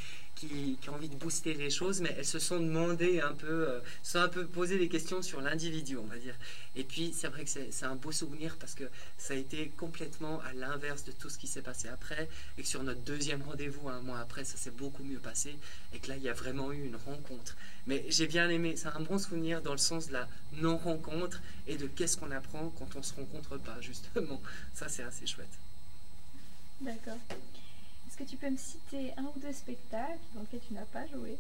a 0.86 0.92
envie 0.92 1.08
de 1.08 1.16
booster 1.16 1.54
les 1.54 1.70
choses, 1.70 2.02
mais 2.02 2.14
elles 2.18 2.26
se 2.26 2.38
sont 2.38 2.60
demandé 2.60 3.22
un 3.22 3.32
peu, 3.32 3.70
euh, 3.70 3.80
sont 4.04 4.20
un 4.20 4.28
peu 4.28 4.46
posé 4.46 4.78
des 4.78 4.90
questions 4.90 5.22
sur 5.22 5.40
l'individu, 5.40 5.96
on 5.96 6.04
va 6.04 6.18
dire. 6.18 6.36
Et 6.76 6.84
puis, 6.84 7.14
c'est 7.16 7.30
vrai 7.30 7.46
que 7.46 7.50
c'est 7.50 7.86
un 7.86 7.96
beau 7.96 8.12
souvenir 8.12 8.58
parce 8.58 8.76
que 8.76 8.84
ça 9.18 9.34
a 9.34 9.38
été 9.38 9.70
complètement 9.78 10.42
à 10.42 10.52
l'inverse 10.52 11.06
de 11.06 11.14
tout 11.14 11.30
ce 11.30 11.38
qui 11.38 11.48
s'est 11.48 11.62
passé 11.62 11.88
après. 11.88 12.28
Et 12.58 12.64
que 12.64 12.68
sur 12.68 12.84
notre 12.84 13.02
deuxième 13.02 13.42
rendez-vous, 13.42 13.88
un 13.88 14.02
mois 14.02 14.20
après, 14.20 14.44
ça 14.44 14.58
s'est 14.58 14.72
beaucoup 14.72 15.04
mieux 15.06 15.20
passé. 15.20 15.58
Et 15.94 16.00
que 16.00 16.10
là, 16.10 16.18
il 16.18 16.24
y 16.24 16.30
a 16.30 16.34
vraiment 16.34 16.74
eu 16.74 16.84
une 16.84 16.98
rencontre. 16.98 17.56
Mais 17.88 18.06
j'ai 18.10 18.28
bien 18.28 18.50
aimé, 18.50 18.76
c'est 18.76 18.90
un 18.90 19.00
bon 19.00 19.18
souvenir 19.18 19.62
dans 19.62 19.72
le 19.72 19.78
sens 19.78 20.10
de 20.10 20.14
la 20.14 20.28
non-rencontre 20.58 21.42
et 21.68 21.78
de 21.78 21.88
qu'est-ce 21.88 22.18
qu'on 22.18 22.32
apprend 22.32 22.70
quand 22.78 22.96
on 22.96 23.02
se 23.02 23.14
rencontre 23.14 23.58
pas, 23.58 23.77
justement. 23.82 24.42
Ça, 24.74 24.90
c'est 24.90 25.04
assez 25.04 25.26
chouette. 25.26 25.58
D'accord. 26.82 27.18
Est-ce 28.08 28.18
que 28.18 28.24
tu 28.24 28.38
peux 28.38 28.50
me 28.50 28.58
citer 28.58 29.14
un 29.18 29.24
ou 29.24 29.40
deux 29.40 29.54
spectacles 29.54 30.20
dans 30.34 30.42
lesquels 30.42 30.62
tu 30.68 30.74
n'as 30.74 30.86
pas 30.86 31.06
joué, 31.08 31.38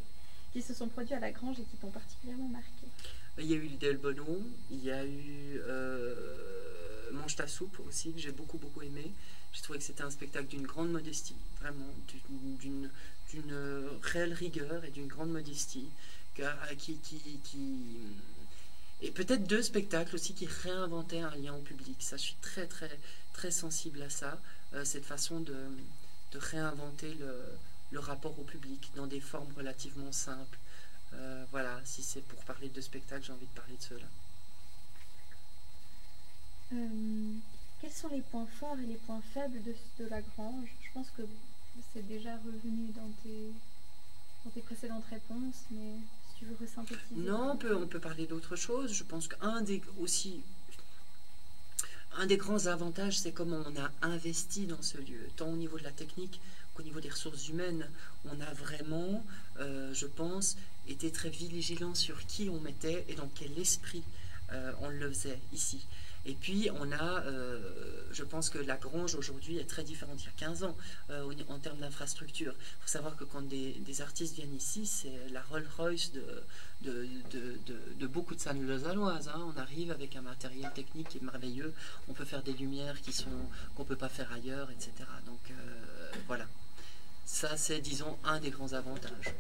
qui 0.54 0.62
se 0.62 0.74
sont 0.74 0.88
produits 0.88 1.14
à 1.14 1.20
la 1.20 1.32
Grange 1.32 1.60
et 1.60 1.64
qui 1.64 1.78
t'ont 1.78 1.92
particulièrement 1.92 2.50
marqué? 2.50 2.88
Il 3.40 3.46
y 3.46 3.54
a 3.54 3.58
eu 3.58 3.70
Del 3.70 3.98
Bono, 3.98 4.42
il 4.72 4.84
y 4.84 4.92
a 4.92 5.06
eu 5.06 5.62
euh, 5.68 7.12
Mange 7.12 7.36
ta 7.36 7.48
soupe 7.48 7.80
aussi, 7.88 8.12
que 8.12 8.20
j'ai 8.20 8.32
beaucoup 8.32 8.58
beaucoup 8.58 8.82
aimé. 8.82 9.12
J'ai 9.54 9.62
trouvé 9.62 9.80
que 9.80 9.86
c'était 9.86 10.04
un 10.04 10.10
spectacle 10.10 10.48
d'une 10.48 10.66
grande 10.66 10.92
modestie, 10.92 11.36
vraiment, 11.62 11.86
d'une 12.30 12.90
réelle 14.02 14.34
rigueur 14.34 14.84
et 14.86 14.90
d'une 14.90 15.08
grande 15.08 15.32
modestie. 15.32 15.88
Qui, 16.78 17.00
et 19.02 19.12
peut-être 19.12 19.46
deux 19.46 19.62
spectacles 19.62 20.16
aussi 20.16 20.34
qui 20.34 20.48
réinventaient 20.48 21.20
un 21.20 21.36
lien 21.36 21.54
au 21.54 21.62
public. 21.62 21.96
Ça, 22.00 22.18
je 22.18 22.24
suis 22.24 22.38
très 22.42 22.66
très 22.66 22.90
très 23.38 23.52
sensible 23.52 24.02
à 24.02 24.10
ça, 24.10 24.40
euh, 24.74 24.84
cette 24.84 25.06
façon 25.06 25.40
de, 25.40 25.56
réinventer 26.34 27.16
le, 27.92 28.00
rapport 28.00 28.38
au 28.40 28.44
public 28.44 28.92
dans 28.96 29.08
des 29.08 29.20
formes 29.20 29.52
relativement 29.56 30.12
simples. 30.12 30.58
Euh, 31.14 31.46
voilà, 31.52 31.80
si 31.84 32.04
c'est 32.04 32.22
pour 32.22 32.44
parler 32.46 32.70
de 32.70 32.82
spectacles, 32.82 33.26
j'ai 33.26 33.34
envie 33.34 33.48
de 33.48 33.60
parler 33.60 33.76
de 33.76 33.82
cela. 33.82 34.06
Euh, 36.74 37.34
quels 37.80 37.92
sont 37.92 38.10
les 38.10 38.22
points 38.22 38.48
forts 38.60 38.78
et 38.80 38.86
les 38.86 38.98
points 38.98 39.22
faibles 39.34 39.62
de, 39.64 39.76
de 40.00 40.10
la 40.10 40.22
grange? 40.22 40.70
Je 40.84 40.92
pense 40.94 41.08
que 41.12 41.24
c'est 41.94 42.08
déjà 42.08 42.36
revenu 42.38 42.92
dans 42.96 43.12
tes, 43.24 43.52
dans 44.44 44.52
tes 44.52 44.62
précédentes 44.62 45.06
réponses, 45.10 45.66
mais 45.72 45.96
tu 46.38 46.46
veux 46.46 46.56
Non, 47.16 47.52
on 47.52 47.58
peut, 47.58 47.76
on 47.76 47.88
peut 47.88 48.00
parler 48.00 48.26
d'autre 48.28 48.56
chose. 48.56 48.94
Je 48.94 49.04
pense 49.04 49.28
qu'un 49.28 49.62
des 49.62 49.82
aussi 50.00 50.42
un 52.20 52.26
des 52.26 52.38
grands 52.38 52.66
avantages, 52.66 53.20
c'est 53.20 53.32
comment 53.32 53.64
on 53.68 53.80
a 53.80 53.92
investi 54.02 54.66
dans 54.66 54.82
ce 54.82 54.98
lieu, 54.98 55.30
tant 55.36 55.50
au 55.50 55.56
niveau 55.56 55.78
de 55.78 55.84
la 55.84 55.92
technique 55.92 56.42
qu'au 56.74 56.82
niveau 56.82 57.00
des 57.00 57.10
ressources 57.10 57.48
humaines. 57.48 57.88
On 58.26 58.42
a 58.42 58.54
vraiment, 58.54 59.24
euh, 59.60 59.94
je 59.94 60.08
pense, 60.08 60.58
été 60.88 61.12
très 61.12 61.30
vigilant 61.30 61.94
sur 61.94 62.26
qui 62.26 62.50
on 62.50 62.60
mettait 62.60 63.06
et 63.08 63.14
dans 63.14 63.30
quel 63.36 63.58
esprit 63.60 64.04
euh, 64.52 64.72
on 64.82 64.90
le 64.90 65.10
faisait 65.10 65.40
ici. 65.54 65.86
Et 66.28 66.34
puis, 66.34 66.70
on 66.76 66.92
a, 66.92 67.24
euh, 67.24 67.58
je 68.12 68.24
pense 68.24 68.50
que 68.50 68.58
la 68.58 68.76
Grange 68.76 69.16
aujourd'hui 69.16 69.60
est 69.60 69.70
très 69.70 69.84
différente 69.84 70.22
il 70.22 70.26
y 70.26 70.28
a 70.28 70.34
15 70.38 70.64
ans 70.66 70.76
euh, 71.10 71.34
en 71.48 71.58
termes 71.58 71.78
d'infrastructure. 71.78 72.54
Il 72.54 72.82
faut 72.82 72.90
savoir 72.90 73.16
que 73.16 73.24
quand 73.24 73.42
des, 73.42 74.02
artistes 74.02 74.36
viennent 74.36 74.54
ici, 74.54 74.86
c'est 74.86 75.30
la 75.32 75.42
Rolls-Royce 75.42 76.12
de, 76.12 76.44
de, 76.82 78.08
beaucoup 78.08 78.36
de 78.36 78.42
salles 78.42 78.62
lausannoises. 78.62 79.30
Hein. 79.30 79.54
On 79.56 79.58
arrive 79.58 79.90
avec 79.90 80.18
un 80.18 80.22
matériel 80.22 80.70
technique 80.74 81.08
qui 81.08 81.18
est 81.20 81.24
merveilleux. 81.24 81.74
On 82.10 82.14
peut 82.14 82.26
faire 82.26 82.44
des 82.44 82.54
lumières 82.54 82.98
qu'on 83.76 83.84
ne 83.84 83.88
peut 83.88 83.96
pas 83.96 84.10
faire 84.10 84.30
ailleurs, 84.34 84.70
etc. 84.70 84.92
Donc, 85.26 85.40
euh, 85.52 85.54
voilà. 86.28 86.46
Ça, 87.24 87.56
c'est, 87.56 87.80
disons, 87.80 88.18
un 88.26 88.42
des 88.42 88.50
grands 88.50 88.74
avantages. 88.74 89.34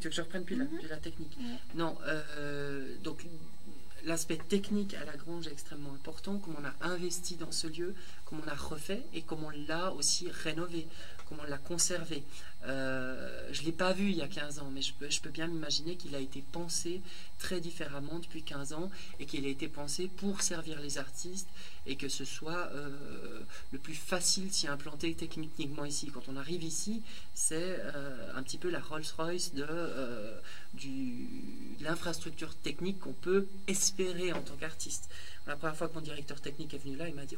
Tu 0.00 0.04
veux 0.04 0.10
que 0.10 0.16
je 0.16 0.22
reprenne 0.22 0.44
plus 0.44 0.56
la, 0.56 0.64
mhm. 0.64 1.00
technique 1.00 1.36
Non, 1.74 1.96
euh, 2.06 2.96
donc 3.02 3.24
l'aspect 4.04 4.36
technique 4.36 4.94
à 4.94 5.04
la 5.04 5.16
grange 5.16 5.46
est 5.46 5.52
extrêmement 5.52 5.92
important, 5.92 6.38
comment 6.38 6.58
on 6.60 6.86
a 6.86 6.88
investi 6.88 7.36
dans 7.36 7.52
ce 7.52 7.66
lieu, 7.66 7.94
comment 8.24 8.42
on 8.44 8.46
l'a 8.46 8.54
refait 8.54 9.02
et 9.12 9.22
comment 9.22 9.48
on 9.48 9.66
l'a 9.66 9.92
aussi 9.92 10.30
rénové, 10.30 10.86
comment 11.28 11.42
on 11.44 11.50
l'a 11.50 11.58
conservé. 11.58 12.22
Euh, 12.66 13.48
je 13.52 13.60
ne 13.60 13.66
l'ai 13.66 13.72
pas 13.72 13.92
vu 13.92 14.10
il 14.10 14.16
y 14.16 14.22
a 14.22 14.28
15 14.28 14.58
ans, 14.60 14.70
mais 14.72 14.82
je 14.82 14.92
peux, 14.94 15.08
je 15.10 15.20
peux 15.20 15.30
bien 15.30 15.46
m'imaginer 15.46 15.96
qu'il 15.96 16.14
a 16.14 16.18
été 16.18 16.42
pensé 16.52 17.00
très 17.38 17.60
différemment 17.60 18.18
depuis 18.18 18.42
15 18.42 18.72
ans 18.72 18.90
et 19.20 19.26
qu'il 19.26 19.44
a 19.44 19.48
été 19.48 19.68
pensé 19.68 20.08
pour 20.08 20.42
servir 20.42 20.80
les 20.80 20.98
artistes 20.98 21.48
et 21.86 21.96
que 21.96 22.08
ce 22.08 22.24
soit 22.24 22.70
euh, 22.74 23.40
plus 23.88 23.94
facile 23.94 24.52
s'y 24.52 24.68
implanter 24.68 25.14
techniquement 25.14 25.86
ici. 25.86 26.10
Quand 26.12 26.28
on 26.28 26.36
arrive 26.36 26.62
ici, 26.62 27.00
c'est 27.32 27.80
euh, 27.80 28.36
un 28.36 28.42
petit 28.42 28.58
peu 28.58 28.68
la 28.68 28.80
Rolls-Royce 28.80 29.54
de, 29.54 29.66
du, 30.74 31.26
l'infrastructure 31.80 32.54
technique 32.56 32.98
qu'on 32.98 33.14
peut 33.14 33.46
espérer 33.66 34.34
en 34.34 34.42
tant 34.42 34.56
qu'artiste. 34.56 35.08
La 35.46 35.56
première 35.56 35.74
fois 35.74 35.88
que 35.88 35.94
mon 35.94 36.02
directeur 36.02 36.38
technique 36.38 36.74
est 36.74 36.84
venu 36.84 36.96
là, 36.96 37.08
il 37.08 37.14
m'a 37.14 37.24
dit 37.24 37.36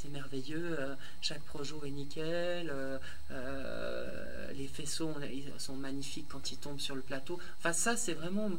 c'est 0.00 0.08
merveilleux, 0.08 0.76
euh, 0.78 0.94
chaque 1.20 1.42
projet 1.42 1.74
est 1.84 1.90
nickel, 1.90 2.70
euh, 2.70 2.98
euh, 3.30 4.52
les 4.52 4.68
faisceaux 4.68 5.12
sont 5.58 5.74
magnifiques 5.74 6.28
quand 6.28 6.50
ils 6.50 6.56
tombent 6.56 6.80
sur 6.80 6.94
le 6.94 7.02
plateau. 7.02 7.38
Enfin 7.58 7.74
ça 7.74 7.96
c'est 7.96 8.14
vraiment, 8.14 8.50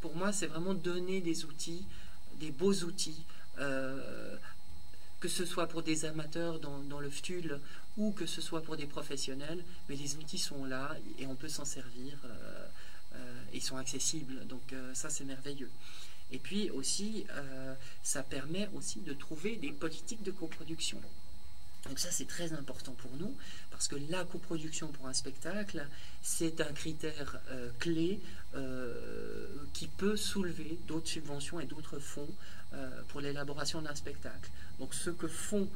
pour 0.00 0.14
moi 0.14 0.32
c'est 0.32 0.46
vraiment 0.46 0.74
donner 0.74 1.20
des 1.20 1.44
outils, 1.44 1.84
des 2.38 2.50
beaux 2.50 2.74
outils, 2.84 3.24
que 5.20 5.28
ce 5.28 5.44
soit 5.44 5.66
pour 5.66 5.82
des 5.82 6.04
amateurs 6.04 6.58
dans, 6.60 7.00
le 7.00 7.10
FTUL 7.10 7.60
ou 7.96 8.12
que 8.12 8.26
ce 8.26 8.40
soit 8.40 8.62
pour 8.62 8.76
des 8.76 8.86
professionnels, 8.86 9.64
mais 9.88 9.96
les 9.96 10.16
outils 10.16 10.38
sont 10.38 10.64
là 10.64 10.96
et 11.18 11.26
on 11.26 11.34
peut 11.34 11.48
s'en 11.48 11.64
servir, 11.64 12.18
ils 13.54 13.62
sont 13.62 13.76
accessibles, 13.78 14.46
donc 14.46 14.74
ça 14.92 15.08
c'est 15.08 15.24
merveilleux. 15.24 15.70
Et 16.32 16.38
puis 16.38 16.70
aussi, 16.70 17.26
euh, 17.30 17.74
ça 18.02 18.22
permet 18.22 18.68
aussi 18.74 19.00
de 19.00 19.12
trouver 19.12 19.56
des 19.56 19.70
politiques 19.70 20.22
de 20.22 20.32
coproduction. 20.32 21.00
Donc 21.88 22.00
ça, 22.00 22.10
c'est 22.10 22.26
très 22.26 22.52
important 22.52 22.92
pour 22.92 23.12
nous, 23.16 23.36
parce 23.70 23.86
que 23.86 23.94
la 24.10 24.24
coproduction 24.24 24.88
pour 24.88 25.06
un 25.06 25.12
spectacle, 25.12 25.86
c'est 26.20 26.60
un 26.60 26.72
critère 26.72 27.38
euh, 27.50 27.70
clé 27.78 28.20
euh, 28.56 29.46
qui 29.72 29.86
peut 29.86 30.16
soulever 30.16 30.80
d'autres 30.88 31.06
subventions 31.06 31.60
et 31.60 31.66
d'autres 31.66 32.00
fonds 32.00 32.28
pour 33.08 33.20
l'élaboration 33.20 33.80
d'un 33.80 33.94
spectacle. 33.94 34.50
Donc 34.78 34.92
ce 34.92 35.10
que, 35.10 35.28
font, 35.28 35.68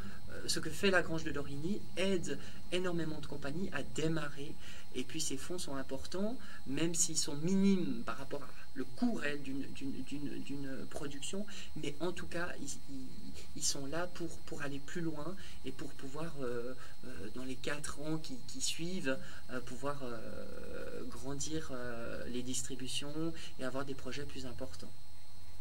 ce 0.47 0.59
que 0.61 0.68
fait 0.68 0.90
la 0.90 1.02
Grange 1.02 1.25
de 1.25 1.30
Lorigny 1.30 1.80
aide 1.97 2.38
énormément 2.73 3.18
de 3.20 3.26
compagnies 3.26 3.70
à 3.73 3.82
démarrer, 3.82 4.54
et 4.94 5.04
puis 5.04 5.20
ces 5.20 5.37
fonds 5.37 5.59
sont 5.59 5.76
importants, 5.76 6.37
même 6.66 6.94
s'ils 6.94 7.16
sont 7.16 7.37
minimes 7.37 8.02
par 8.04 8.18
rapport 8.18 8.42
à 8.42 8.49
le 8.75 8.85
coût 8.85 9.14
réel 9.14 9.42
d'une 9.42 10.87
production, 10.90 11.47
mais 11.76 11.94
en 12.00 12.12
tout 12.12 12.26
cas, 12.26 12.49
ils, 13.56 13.62
sont 13.62 13.87
là 13.87 14.06
pour, 14.06 14.38
pour 14.40 14.62
aller 14.62 14.78
plus 14.78 15.00
loin 15.00 15.37
et 15.64 15.73
pour 15.73 15.90
pouvoir, 15.90 16.35
euh, 16.40 16.75
euh, 17.04 17.28
dans 17.35 17.44
les 17.44 17.56
quatre 17.56 18.00
ans 18.00 18.18
qui, 18.18 18.61
suivent, 18.61 19.18
euh, 19.50 19.61
pouvoir 19.61 20.02
grandir 21.09 21.73
les 22.28 22.42
distributions 22.42 23.32
et 23.59 23.64
avoir 23.64 23.85
des 23.85 23.94
projets 23.94 24.25
plus 24.25 24.47
importants. 24.47 24.92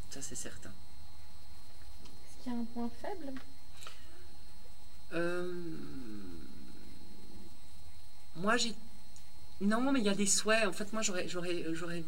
Ça, 0.09 0.21
c'est 0.21 0.35
certain. 0.35 0.71
Qu'il 2.41 2.51
y 2.51 2.55
a 2.55 2.59
un 2.59 2.65
point 2.65 2.89
faible 3.01 3.33
Moi, 8.35 8.57
j'ai 8.57 8.73
non, 9.61 9.91
mais 9.91 9.99
il 9.99 10.05
y 10.05 10.09
a 10.09 10.15
des 10.15 10.25
souhaits. 10.25 10.65
En 10.67 10.71
fait, 10.71 10.93
moi, 10.93 11.01
j'aurais, 11.01 11.27
j'aurais, 11.27 11.65
j'aurais 11.73 12.01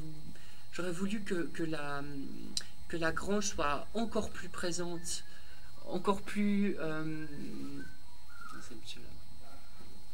J'aurais 0.73 0.91
voulu 0.91 1.21
que, 1.21 1.47
que, 1.47 1.63
la, 1.63 2.01
que 2.87 2.95
la 2.95 3.11
grange 3.11 3.47
soit 3.47 3.87
encore 3.93 4.29
plus 4.29 4.47
présente, 4.47 5.23
encore 5.85 6.21
plus... 6.21 6.77
Euh, 6.79 7.27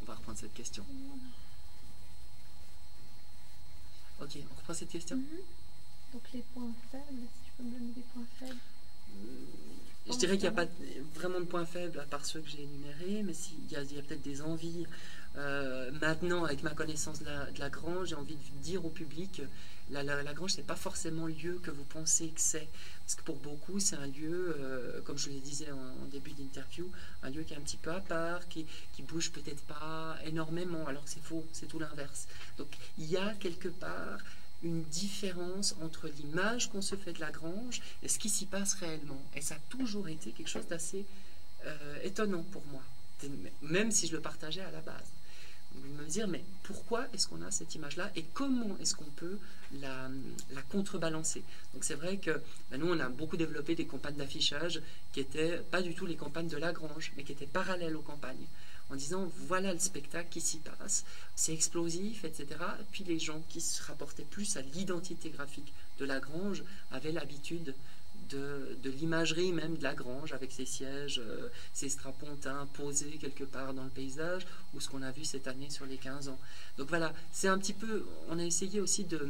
on 0.01 0.05
va 0.05 0.15
reprendre 0.15 0.37
cette 0.37 0.53
question. 0.53 0.83
Ok, 4.19 4.29
on 4.35 4.55
reprend 4.55 4.73
cette 4.73 4.89
question. 4.89 5.17
Mhm. 5.17 5.25
Donc 6.13 6.23
les 6.33 6.41
points 6.53 6.73
faibles, 6.91 7.27
si 7.33 7.45
tu 7.45 7.51
peux 7.57 7.63
me 7.63 7.71
donner 7.71 7.91
des 7.91 8.01
points 8.01 8.25
faibles. 8.39 8.57
Je 10.09 10.17
dirais 10.17 10.37
qu'il 10.37 10.49
n'y 10.49 10.55
a 10.55 10.65
pas 10.65 10.71
vraiment 11.15 11.39
de 11.39 11.45
points 11.45 11.65
faibles 11.65 11.99
à 11.99 12.05
part 12.05 12.25
ceux 12.25 12.39
que 12.39 12.49
j'ai 12.49 12.63
énumérés, 12.63 13.23
mais 13.23 13.33
s'il 13.33 13.69
y 13.69 13.75
a, 13.75 13.79
a 13.79 14.01
peut-être 14.01 14.21
des 14.21 14.41
envies. 14.41 14.85
Euh, 15.37 15.91
maintenant, 16.01 16.45
avec 16.45 16.63
ma 16.63 16.71
connaissance 16.71 17.19
de 17.19 17.59
la, 17.59 17.69
grange, 17.69 18.07
j'ai 18.07 18.15
envie 18.15 18.35
de 18.35 18.59
dire 18.61 18.85
au 18.85 18.89
public, 18.89 19.41
la, 19.91 20.03
la, 20.03 20.33
grange, 20.33 20.53
ce 20.53 20.57
n'est 20.57 20.63
pas 20.63 20.75
forcément 20.75 21.27
le 21.27 21.33
lieu 21.33 21.59
que 21.61 21.71
vous 21.71 21.83
pensez 21.83 22.29
que 22.29 22.41
c'est. 22.41 22.67
Parce 23.01 23.15
que 23.15 23.23
pour 23.23 23.35
beaucoup, 23.35 23.79
c'est 23.79 23.97
un 23.97 24.07
lieu, 24.07 24.55
euh, 24.59 25.01
comme 25.01 25.17
je 25.17 25.29
le 25.29 25.39
disais 25.39 25.71
en, 25.71 26.05
début 26.07 26.31
d'interview, 26.31 26.89
un 27.21 27.29
lieu 27.29 27.43
qui 27.43 27.53
est 27.53 27.57
un 27.57 27.61
petit 27.61 27.77
peu 27.77 27.91
à 27.91 27.99
part, 27.99 28.47
qui, 28.47 28.65
qui 28.93 29.03
bouge 29.03 29.31
peut-être 29.31 29.63
pas 29.63 30.17
énormément, 30.25 30.87
alors 30.87 31.03
que 31.03 31.09
c'est 31.09 31.23
faux, 31.23 31.45
c'est 31.51 31.67
tout 31.67 31.79
l'inverse. 31.79 32.27
Donc 32.57 32.69
il 32.97 33.05
y 33.05 33.17
a 33.17 33.33
quelque 33.35 33.67
part 33.67 34.19
une 34.63 34.83
différence 34.83 35.75
entre 35.81 36.07
l'image 36.07 36.69
qu'on 36.69 36.81
se 36.81 36.95
fait 36.95 37.13
de 37.13 37.19
la 37.19 37.31
grange 37.31 37.81
et 38.03 38.07
ce 38.07 38.19
qui 38.19 38.29
s'y 38.29 38.45
passe 38.45 38.73
réellement. 38.73 39.21
Et 39.35 39.41
ça 39.41 39.55
a 39.55 39.59
toujours 39.69 40.07
été 40.07 40.31
quelque 40.31 40.49
chose 40.49 40.67
d'assez 40.67 41.05
euh, 41.65 41.99
étonnant 42.03 42.43
pour 42.43 42.63
moi, 42.71 42.81
même 43.61 43.91
si 43.91 44.07
je 44.07 44.13
le 44.13 44.21
partageais 44.21 44.61
à 44.61 44.71
la 44.71 44.81
base. 44.81 45.11
Me 45.75 46.05
dire, 46.05 46.27
mais 46.27 46.43
pourquoi 46.63 47.05
est-ce 47.13 47.27
qu'on 47.27 47.41
a 47.43 47.51
cette 47.51 47.75
image-là 47.75 48.09
et 48.15 48.23
comment 48.33 48.77
est-ce 48.79 48.95
qu'on 48.95 49.11
peut 49.15 49.37
la, 49.79 50.09
contrebalancer? 50.69 51.43
Donc 51.73 51.83
c'est 51.83 51.93
vrai 51.93 52.17
que 52.17 52.41
ben, 52.71 52.79
nous, 52.79 52.91
on 52.91 52.99
a 52.99 53.09
beaucoup 53.09 53.37
développé 53.37 53.75
des 53.75 53.85
campagnes 53.85 54.15
d'affichage 54.15 54.81
qui 55.13 55.19
n'étaient 55.19 55.57
pas 55.69 55.83
du 55.83 55.93
tout 55.93 56.07
les 56.07 56.15
campagnes 56.15 56.47
de 56.47 56.57
la 56.57 56.71
grange, 56.71 57.11
mais 57.15 57.23
qui 57.23 57.31
étaient 57.31 57.45
parallèles 57.45 57.95
aux 57.95 58.01
campagnes 58.01 58.47
en 58.89 58.95
disant 58.95 59.29
voilà 59.47 59.73
le 59.73 59.79
spectacle 59.79 60.29
qui 60.29 60.41
s'y 60.41 60.57
passe, 60.57 61.05
c'est 61.35 61.53
explosif, 61.53 62.23
etc. 62.23 62.47
puis 62.91 63.03
les 63.03 63.19
gens 63.19 63.41
qui 63.49 63.61
se 63.61 63.83
rapportaient 63.83 64.23
plus 64.23 64.57
à 64.57 64.61
l'identité 64.61 65.29
graphique 65.29 65.73
de 65.99 66.05
la 66.05 66.19
grange 66.19 66.63
avaient 66.91 67.11
l'habitude 67.11 67.73
de, 68.29 68.77
l'imagerie 68.83 69.51
même 69.51 69.77
de 69.77 69.83
la 69.83 69.93
grange 69.93 70.33
avec 70.33 70.51
ses 70.51 70.65
sièges, 70.65 71.21
euh, 71.23 71.49
ses 71.73 71.89
strapontins 71.89 72.67
posés 72.73 73.17
quelque 73.19 73.43
part 73.43 73.73
dans 73.73 73.83
le 73.83 73.89
paysage, 73.89 74.45
ou 74.73 74.79
ce 74.79 74.89
qu'on 74.89 75.01
a 75.01 75.11
vu 75.11 75.25
cette 75.25 75.47
année 75.47 75.69
sur 75.69 75.85
les 75.85 75.97
15 75.97 76.29
ans. 76.29 76.39
Donc 76.77 76.89
voilà, 76.89 77.13
c'est 77.31 77.47
un 77.47 77.57
petit 77.57 77.73
peu, 77.73 78.05
on 78.29 78.39
a 78.39 78.43
essayé 78.43 78.81
aussi 78.81 79.05
de 79.05 79.27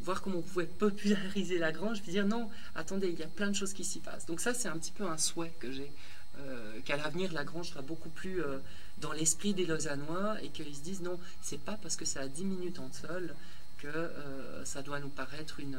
voir 0.00 0.22
comment 0.22 0.38
on 0.38 0.42
pouvait 0.42 0.66
populariser 0.66 1.58
la 1.58 1.72
grange, 1.72 2.02
puis 2.02 2.12
dire 2.12 2.26
non, 2.26 2.48
attendez, 2.74 3.08
il 3.08 3.18
y 3.18 3.22
a 3.22 3.28
plein 3.28 3.48
de 3.48 3.56
choses 3.56 3.72
qui 3.72 3.84
s'y 3.84 4.00
passent. 4.00 4.26
Donc 4.26 4.40
ça, 4.40 4.54
c'est 4.54 4.68
un 4.68 4.78
petit 4.78 4.92
peu 4.92 5.04
un 5.04 5.18
souhait 5.18 5.52
que 5.58 5.70
j'ai 5.70 5.90
euh, 6.38 6.80
qu'à 6.84 6.96
l'avenir 6.96 7.32
la 7.32 7.44
grange 7.44 7.70
sera 7.70 7.82
beaucoup 7.82 8.08
plus 8.08 8.42
euh, 8.42 8.58
dans 8.98 9.12
l'esprit 9.12 9.52
des 9.52 9.66
Lausannois 9.66 10.40
et 10.42 10.48
qu'ils 10.48 10.74
se 10.74 10.80
disent 10.80 11.02
non, 11.02 11.18
c'est 11.42 11.60
pas 11.60 11.76
parce 11.82 11.96
que 11.96 12.04
c'est 12.04 12.20
à 12.20 12.28
10 12.28 12.44
minutes 12.44 12.78
en 12.78 12.90
sol 12.92 13.34
que 13.78 13.88
euh, 13.88 14.64
ça 14.64 14.82
doit 14.82 15.00
nous 15.00 15.08
paraître 15.08 15.58
une, 15.58 15.78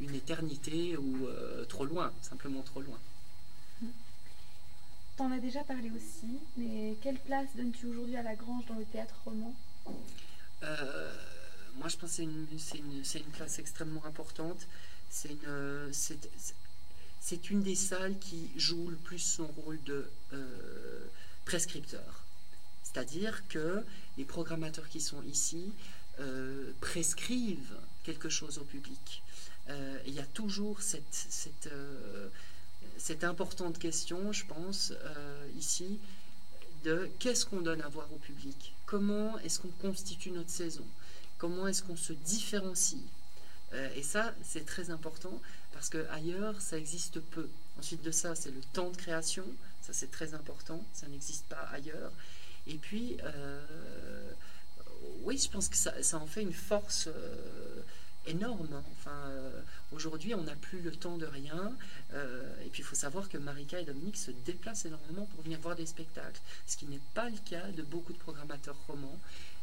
une 0.00 0.14
éternité 0.14 0.96
ou 0.96 1.28
trop 1.68 1.84
loin, 1.84 2.12
simplement 2.22 2.62
trop 2.62 2.80
loin. 2.80 2.98
T'en 5.16 5.30
as 5.30 5.38
déjà 5.38 5.62
parlé 5.62 5.90
aussi, 5.90 6.38
mais 6.56 6.96
quelle 7.02 7.18
place 7.18 7.48
donnes-tu 7.54 7.86
aujourd'hui 7.86 8.16
à 8.16 8.22
la 8.22 8.34
grange 8.34 8.64
dans 8.66 8.76
le 8.76 8.84
théâtre 8.86 9.14
roman? 9.24 9.54
Moi 11.76 11.88
je 11.88 11.96
pense 11.96 12.10
que 12.10 12.16
c'est 12.16 12.22
une, 12.22 12.46
une, 12.74 13.02
une, 13.14 13.32
place 13.32 13.58
extrêmement 13.58 14.04
importante. 14.06 14.66
C'est 15.08 15.30
une, 15.30 15.92
c'est 17.22 17.50
une 17.50 17.62
des 17.62 17.76
salles 17.76 18.18
qui 18.18 18.50
joue 18.56 18.88
le 18.88 18.96
plus 18.96 19.20
son 19.20 19.46
rôle 19.64 19.80
de 19.84 20.10
euh, 20.32 21.06
prescripteur. 21.44 22.24
C'est-à-dire 22.82 23.46
que 23.48 23.84
les 24.18 24.24
programmateurs 24.24 24.88
qui 24.88 25.00
sont 25.00 25.22
ici 25.22 25.72
euh, 26.18 26.72
prescrivent 26.80 27.76
quelque 28.02 28.28
chose 28.28 28.58
au 28.58 28.64
public. 28.64 29.22
Euh, 29.70 29.98
il 30.04 30.14
y 30.14 30.18
a 30.18 30.26
toujours 30.26 30.82
cette, 30.82 31.70
importante 33.22 33.78
question, 33.78 34.32
je 34.32 34.44
pense, 34.46 34.92
ici, 35.56 36.00
de 36.82 37.08
qu'est-ce 37.20 37.46
qu'on 37.46 37.60
donne 37.60 37.82
à 37.82 37.88
voir 37.88 38.12
au 38.12 38.16
public? 38.16 38.74
Comment 38.84 39.38
est-ce 39.38 39.60
qu'on 39.60 39.68
constitue 39.80 40.32
notre 40.32 40.50
saison? 40.50 40.84
Comment 41.38 41.68
est-ce 41.68 41.84
qu'on 41.84 41.96
se 41.96 42.12
différencie? 42.12 43.04
Et 43.94 44.02
ça, 44.02 44.34
c'est 44.42 44.66
très 44.66 44.90
important 44.90 45.40
parce 45.72 45.88
qu'ailleurs, 45.88 46.60
ça 46.60 46.76
existe 46.78 47.20
peu. 47.20 47.48
Ensuite 47.78 48.02
de 48.02 48.10
ça, 48.10 48.34
c'est 48.34 48.50
le 48.50 48.60
temps 48.72 48.90
de 48.90 48.96
création, 48.96 49.44
ça 49.80 49.92
c'est 49.92 50.10
très 50.10 50.34
important, 50.34 50.84
ça 50.92 51.08
n'existe 51.08 51.46
pas 51.46 51.68
ailleurs. 51.72 52.12
Et 52.66 52.76
puis, 52.76 53.16
euh, 53.24 54.30
oui, 55.24 55.38
je 55.38 55.48
pense 55.48 55.68
que 55.68 55.76
ça, 55.76 56.18
en 56.18 56.26
fait 56.26 56.42
une 56.42 56.52
force 56.52 57.08
euh, 57.08 57.82
énorme. 58.26 58.68
Hein. 58.72 58.84
Enfin, 58.92 59.16
euh, 59.28 59.62
aujourd'hui, 59.92 60.34
on 60.34 60.44
n'a 60.44 60.54
plus 60.54 60.80
le 60.80 60.92
temps 60.92 61.16
de 61.16 61.26
rien. 61.26 61.72
et 62.64 62.68
puis, 62.68 62.82
il 62.82 62.84
faut 62.84 62.94
savoir 62.94 63.28
que 63.28 63.38
Marika 63.38 63.80
et 63.80 63.84
Dominique 63.84 64.18
se 64.18 64.30
déplacent 64.30 64.84
énormément 64.84 65.26
pour 65.26 65.42
venir 65.42 65.58
voir 65.60 65.74
des 65.74 65.86
spectacles, 65.86 66.40
ce 66.66 66.76
qui 66.76 66.86
n'est 66.86 67.00
pas 67.14 67.30
le 67.30 67.38
cas 67.38 67.66
de 67.68 67.82
beaucoup 67.82 68.12
de 68.12 68.18
programmateurs 68.18 68.76
romans. 68.86 69.18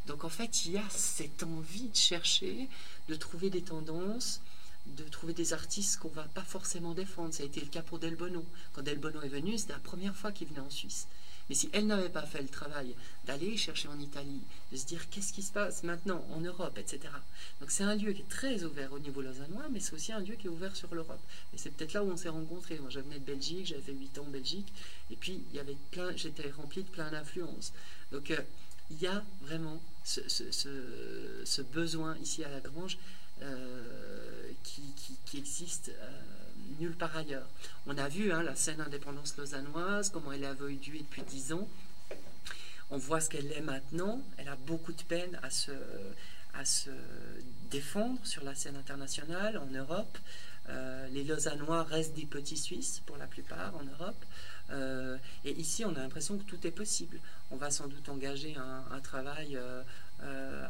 Donc, 0.08 0.24
en 0.24 0.30
fait, 0.30 0.66
il 0.66 0.74
y 0.74 0.78
a 0.78 0.90
cette 0.90 1.44
envie 1.44 1.90
de 1.90 1.96
chercher, 1.96 2.68
de 3.08 3.16
trouver 3.16 3.50
des 3.50 3.62
tendances, 3.62 4.42
de 4.86 5.04
trouver 5.04 5.34
des 5.34 5.54
artistes 5.54 6.00
qu'on 6.00 6.10
va 6.10 6.24
pas 6.24 6.44
forcément 6.44 6.94
défendre. 6.94 7.34
Ça 7.34 7.44
a 7.44 7.46
été 7.46 7.60
le 7.62 7.68
cas 7.68 7.82
pour 7.82 8.00
Del 8.00 8.16
Bono. 8.16 8.46
Quand 8.74 8.82
Del 8.82 9.00
Bono 9.00 9.22
est 9.22 9.30
venu, 9.30 9.58
c'était 9.58 9.74
la 9.74 9.80
première 9.80 10.16
fois 10.16 10.32
qu'il 10.32 10.48
venait 10.48 10.60
en 10.60 10.70
Suisse. 10.70 11.08
Mais 11.50 11.56
si 11.56 11.70
elle 11.74 11.88
n'avait 11.88 12.10
pas 12.10 12.26
fait 12.28 12.44
le 12.44 12.48
travail 12.48 12.96
d'aller 13.26 13.58
chercher 13.58 13.88
en 13.88 14.00
Italie, 14.00 14.42
de 14.72 14.78
se 14.78 14.86
dire 14.86 15.10
qu'est-ce 15.10 15.34
qui 15.34 15.42
se 15.42 15.52
passe 15.52 15.82
maintenant 15.82 16.24
en 16.32 16.42
Europe, 16.42 16.78
etc. 16.78 17.00
Donc 17.60 17.72
c'est 17.72 17.84
un 17.84 17.96
lieu 17.96 18.14
qui 18.14 18.22
est 18.22 18.30
très 18.30 18.64
ouvert 18.64 18.94
au 18.94 19.00
niveau 19.00 19.22
lausannois, 19.22 19.68
mais 19.72 19.80
c'est 19.80 19.94
aussi 19.94 20.12
un 20.12 20.20
lieu 20.20 20.36
qui 20.36 20.46
est 20.46 20.50
ouvert 20.50 20.76
sur 20.76 20.94
l'Europe. 20.94 21.22
Et 21.54 21.58
c'est 21.58 21.72
peut-être 21.72 21.94
là 21.94 22.04
où 22.04 22.12
on 22.12 22.18
s'est 22.18 22.30
rencontrés. 22.30 22.78
Moi, 22.78 22.92
je 22.92 23.00
venais 23.00 23.18
de 23.18 23.26
Belgique, 23.26 23.66
j'avais 23.66 23.82
fait 23.82 23.94
8 23.94 24.20
ans 24.20 24.26
en 24.28 24.30
Belgique, 24.30 24.72
et 25.10 25.16
puis 25.16 25.44
il 25.50 25.56
y 25.56 25.60
avait 25.60 25.78
plein, 25.90 26.16
j'étais 26.16 26.52
rempli 26.52 26.84
de 26.84 26.90
plein 26.90 27.10
d'influences. 27.10 27.74
Donc 28.12 28.30
euh, 28.30 28.38
il 28.89 29.02
y 29.02 29.08
a 29.08 29.23
vraiment 29.41 29.82
ce, 30.04 31.62
besoin 31.62 32.17
ici 32.17 32.43
à 32.43 32.49
la 32.49 32.60
Grange. 32.60 32.97
Euh, 33.41 34.52
qui, 34.63 35.38
existe 35.38 35.89
euh, 35.89 36.10
nulle 36.80 36.95
part 36.95 37.15
ailleurs. 37.15 37.47
On 37.88 37.97
a 37.97 38.10
vu 38.10 38.32
hein, 38.32 38.43
la 38.43 38.56
scène 38.56 38.82
indépendance 38.82 39.38
lausannoise, 39.38 40.10
comment 40.10 40.34
elle 40.34 40.43
a 40.43 40.52
évolué 40.52 40.99
depuis 40.99 41.21
dix 41.21 41.54
ans. 41.54 41.67
On 42.89 42.97
voit 42.97 43.21
ce 43.21 43.30
qu'elle 43.30 43.52
est 43.54 43.62
maintenant. 43.62 44.21
Elle 44.38 44.49
a 44.49 44.56
beaucoup 44.56 44.91
de 44.91 45.02
peine 45.04 45.39
à 45.43 45.49
se 45.49 46.89
défendre 47.69 48.19
sur 48.25 48.43
la 48.43 48.56
scène 48.56 48.75
internationale 48.75 49.58
en 49.58 49.67
Europe. 49.67 50.17
Euh, 50.70 51.08
les 51.10 51.24
Lausannois 51.24 51.84
restent 51.84 52.14
des 52.14 52.26
petits 52.26 52.58
Suisses 52.58 53.02
pour 53.06 53.18
la 53.18 53.28
plupart 53.28 53.76
en 53.76 53.84
Europe. 53.84 54.26
Euh, 54.72 55.18
et 55.44 55.52
ici, 55.52 55.84
on 55.84 55.96
a 55.96 56.00
l'impression 56.00 56.38
que 56.38 56.44
tout 56.44 56.66
est 56.66 56.72
possible. 56.72 57.20
On 57.52 57.56
va 57.56 57.72
sans 57.72 57.88
doute 57.88 58.08
engager 58.10 58.56
un, 58.56 59.00
travail 59.00 59.58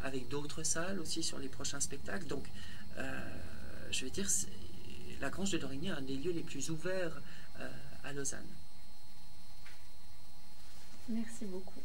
avec 0.03 0.29
d'autres 0.29 0.63
salles 0.63 0.99
aussi 0.99 1.23
sur 1.23 1.39
les 1.39 1.49
prochains 1.49 1.79
spectacles. 1.79 2.27
Donc, 2.27 2.49
je 3.91 4.05
veux 4.05 4.11
dire, 4.11 4.29
la 5.21 5.29
Grange 5.29 5.51
de 5.51 5.57
Dorigny 5.57 5.87
est 5.87 5.91
un 5.91 6.01
des 6.01 6.15
lieux 6.15 6.31
les 6.31 6.43
plus 6.43 6.69
ouverts 6.69 7.21
euh, 7.59 7.69
à 8.03 8.13
Lausanne. 8.13 8.47
Merci 11.09 11.45
beaucoup. 11.45 11.81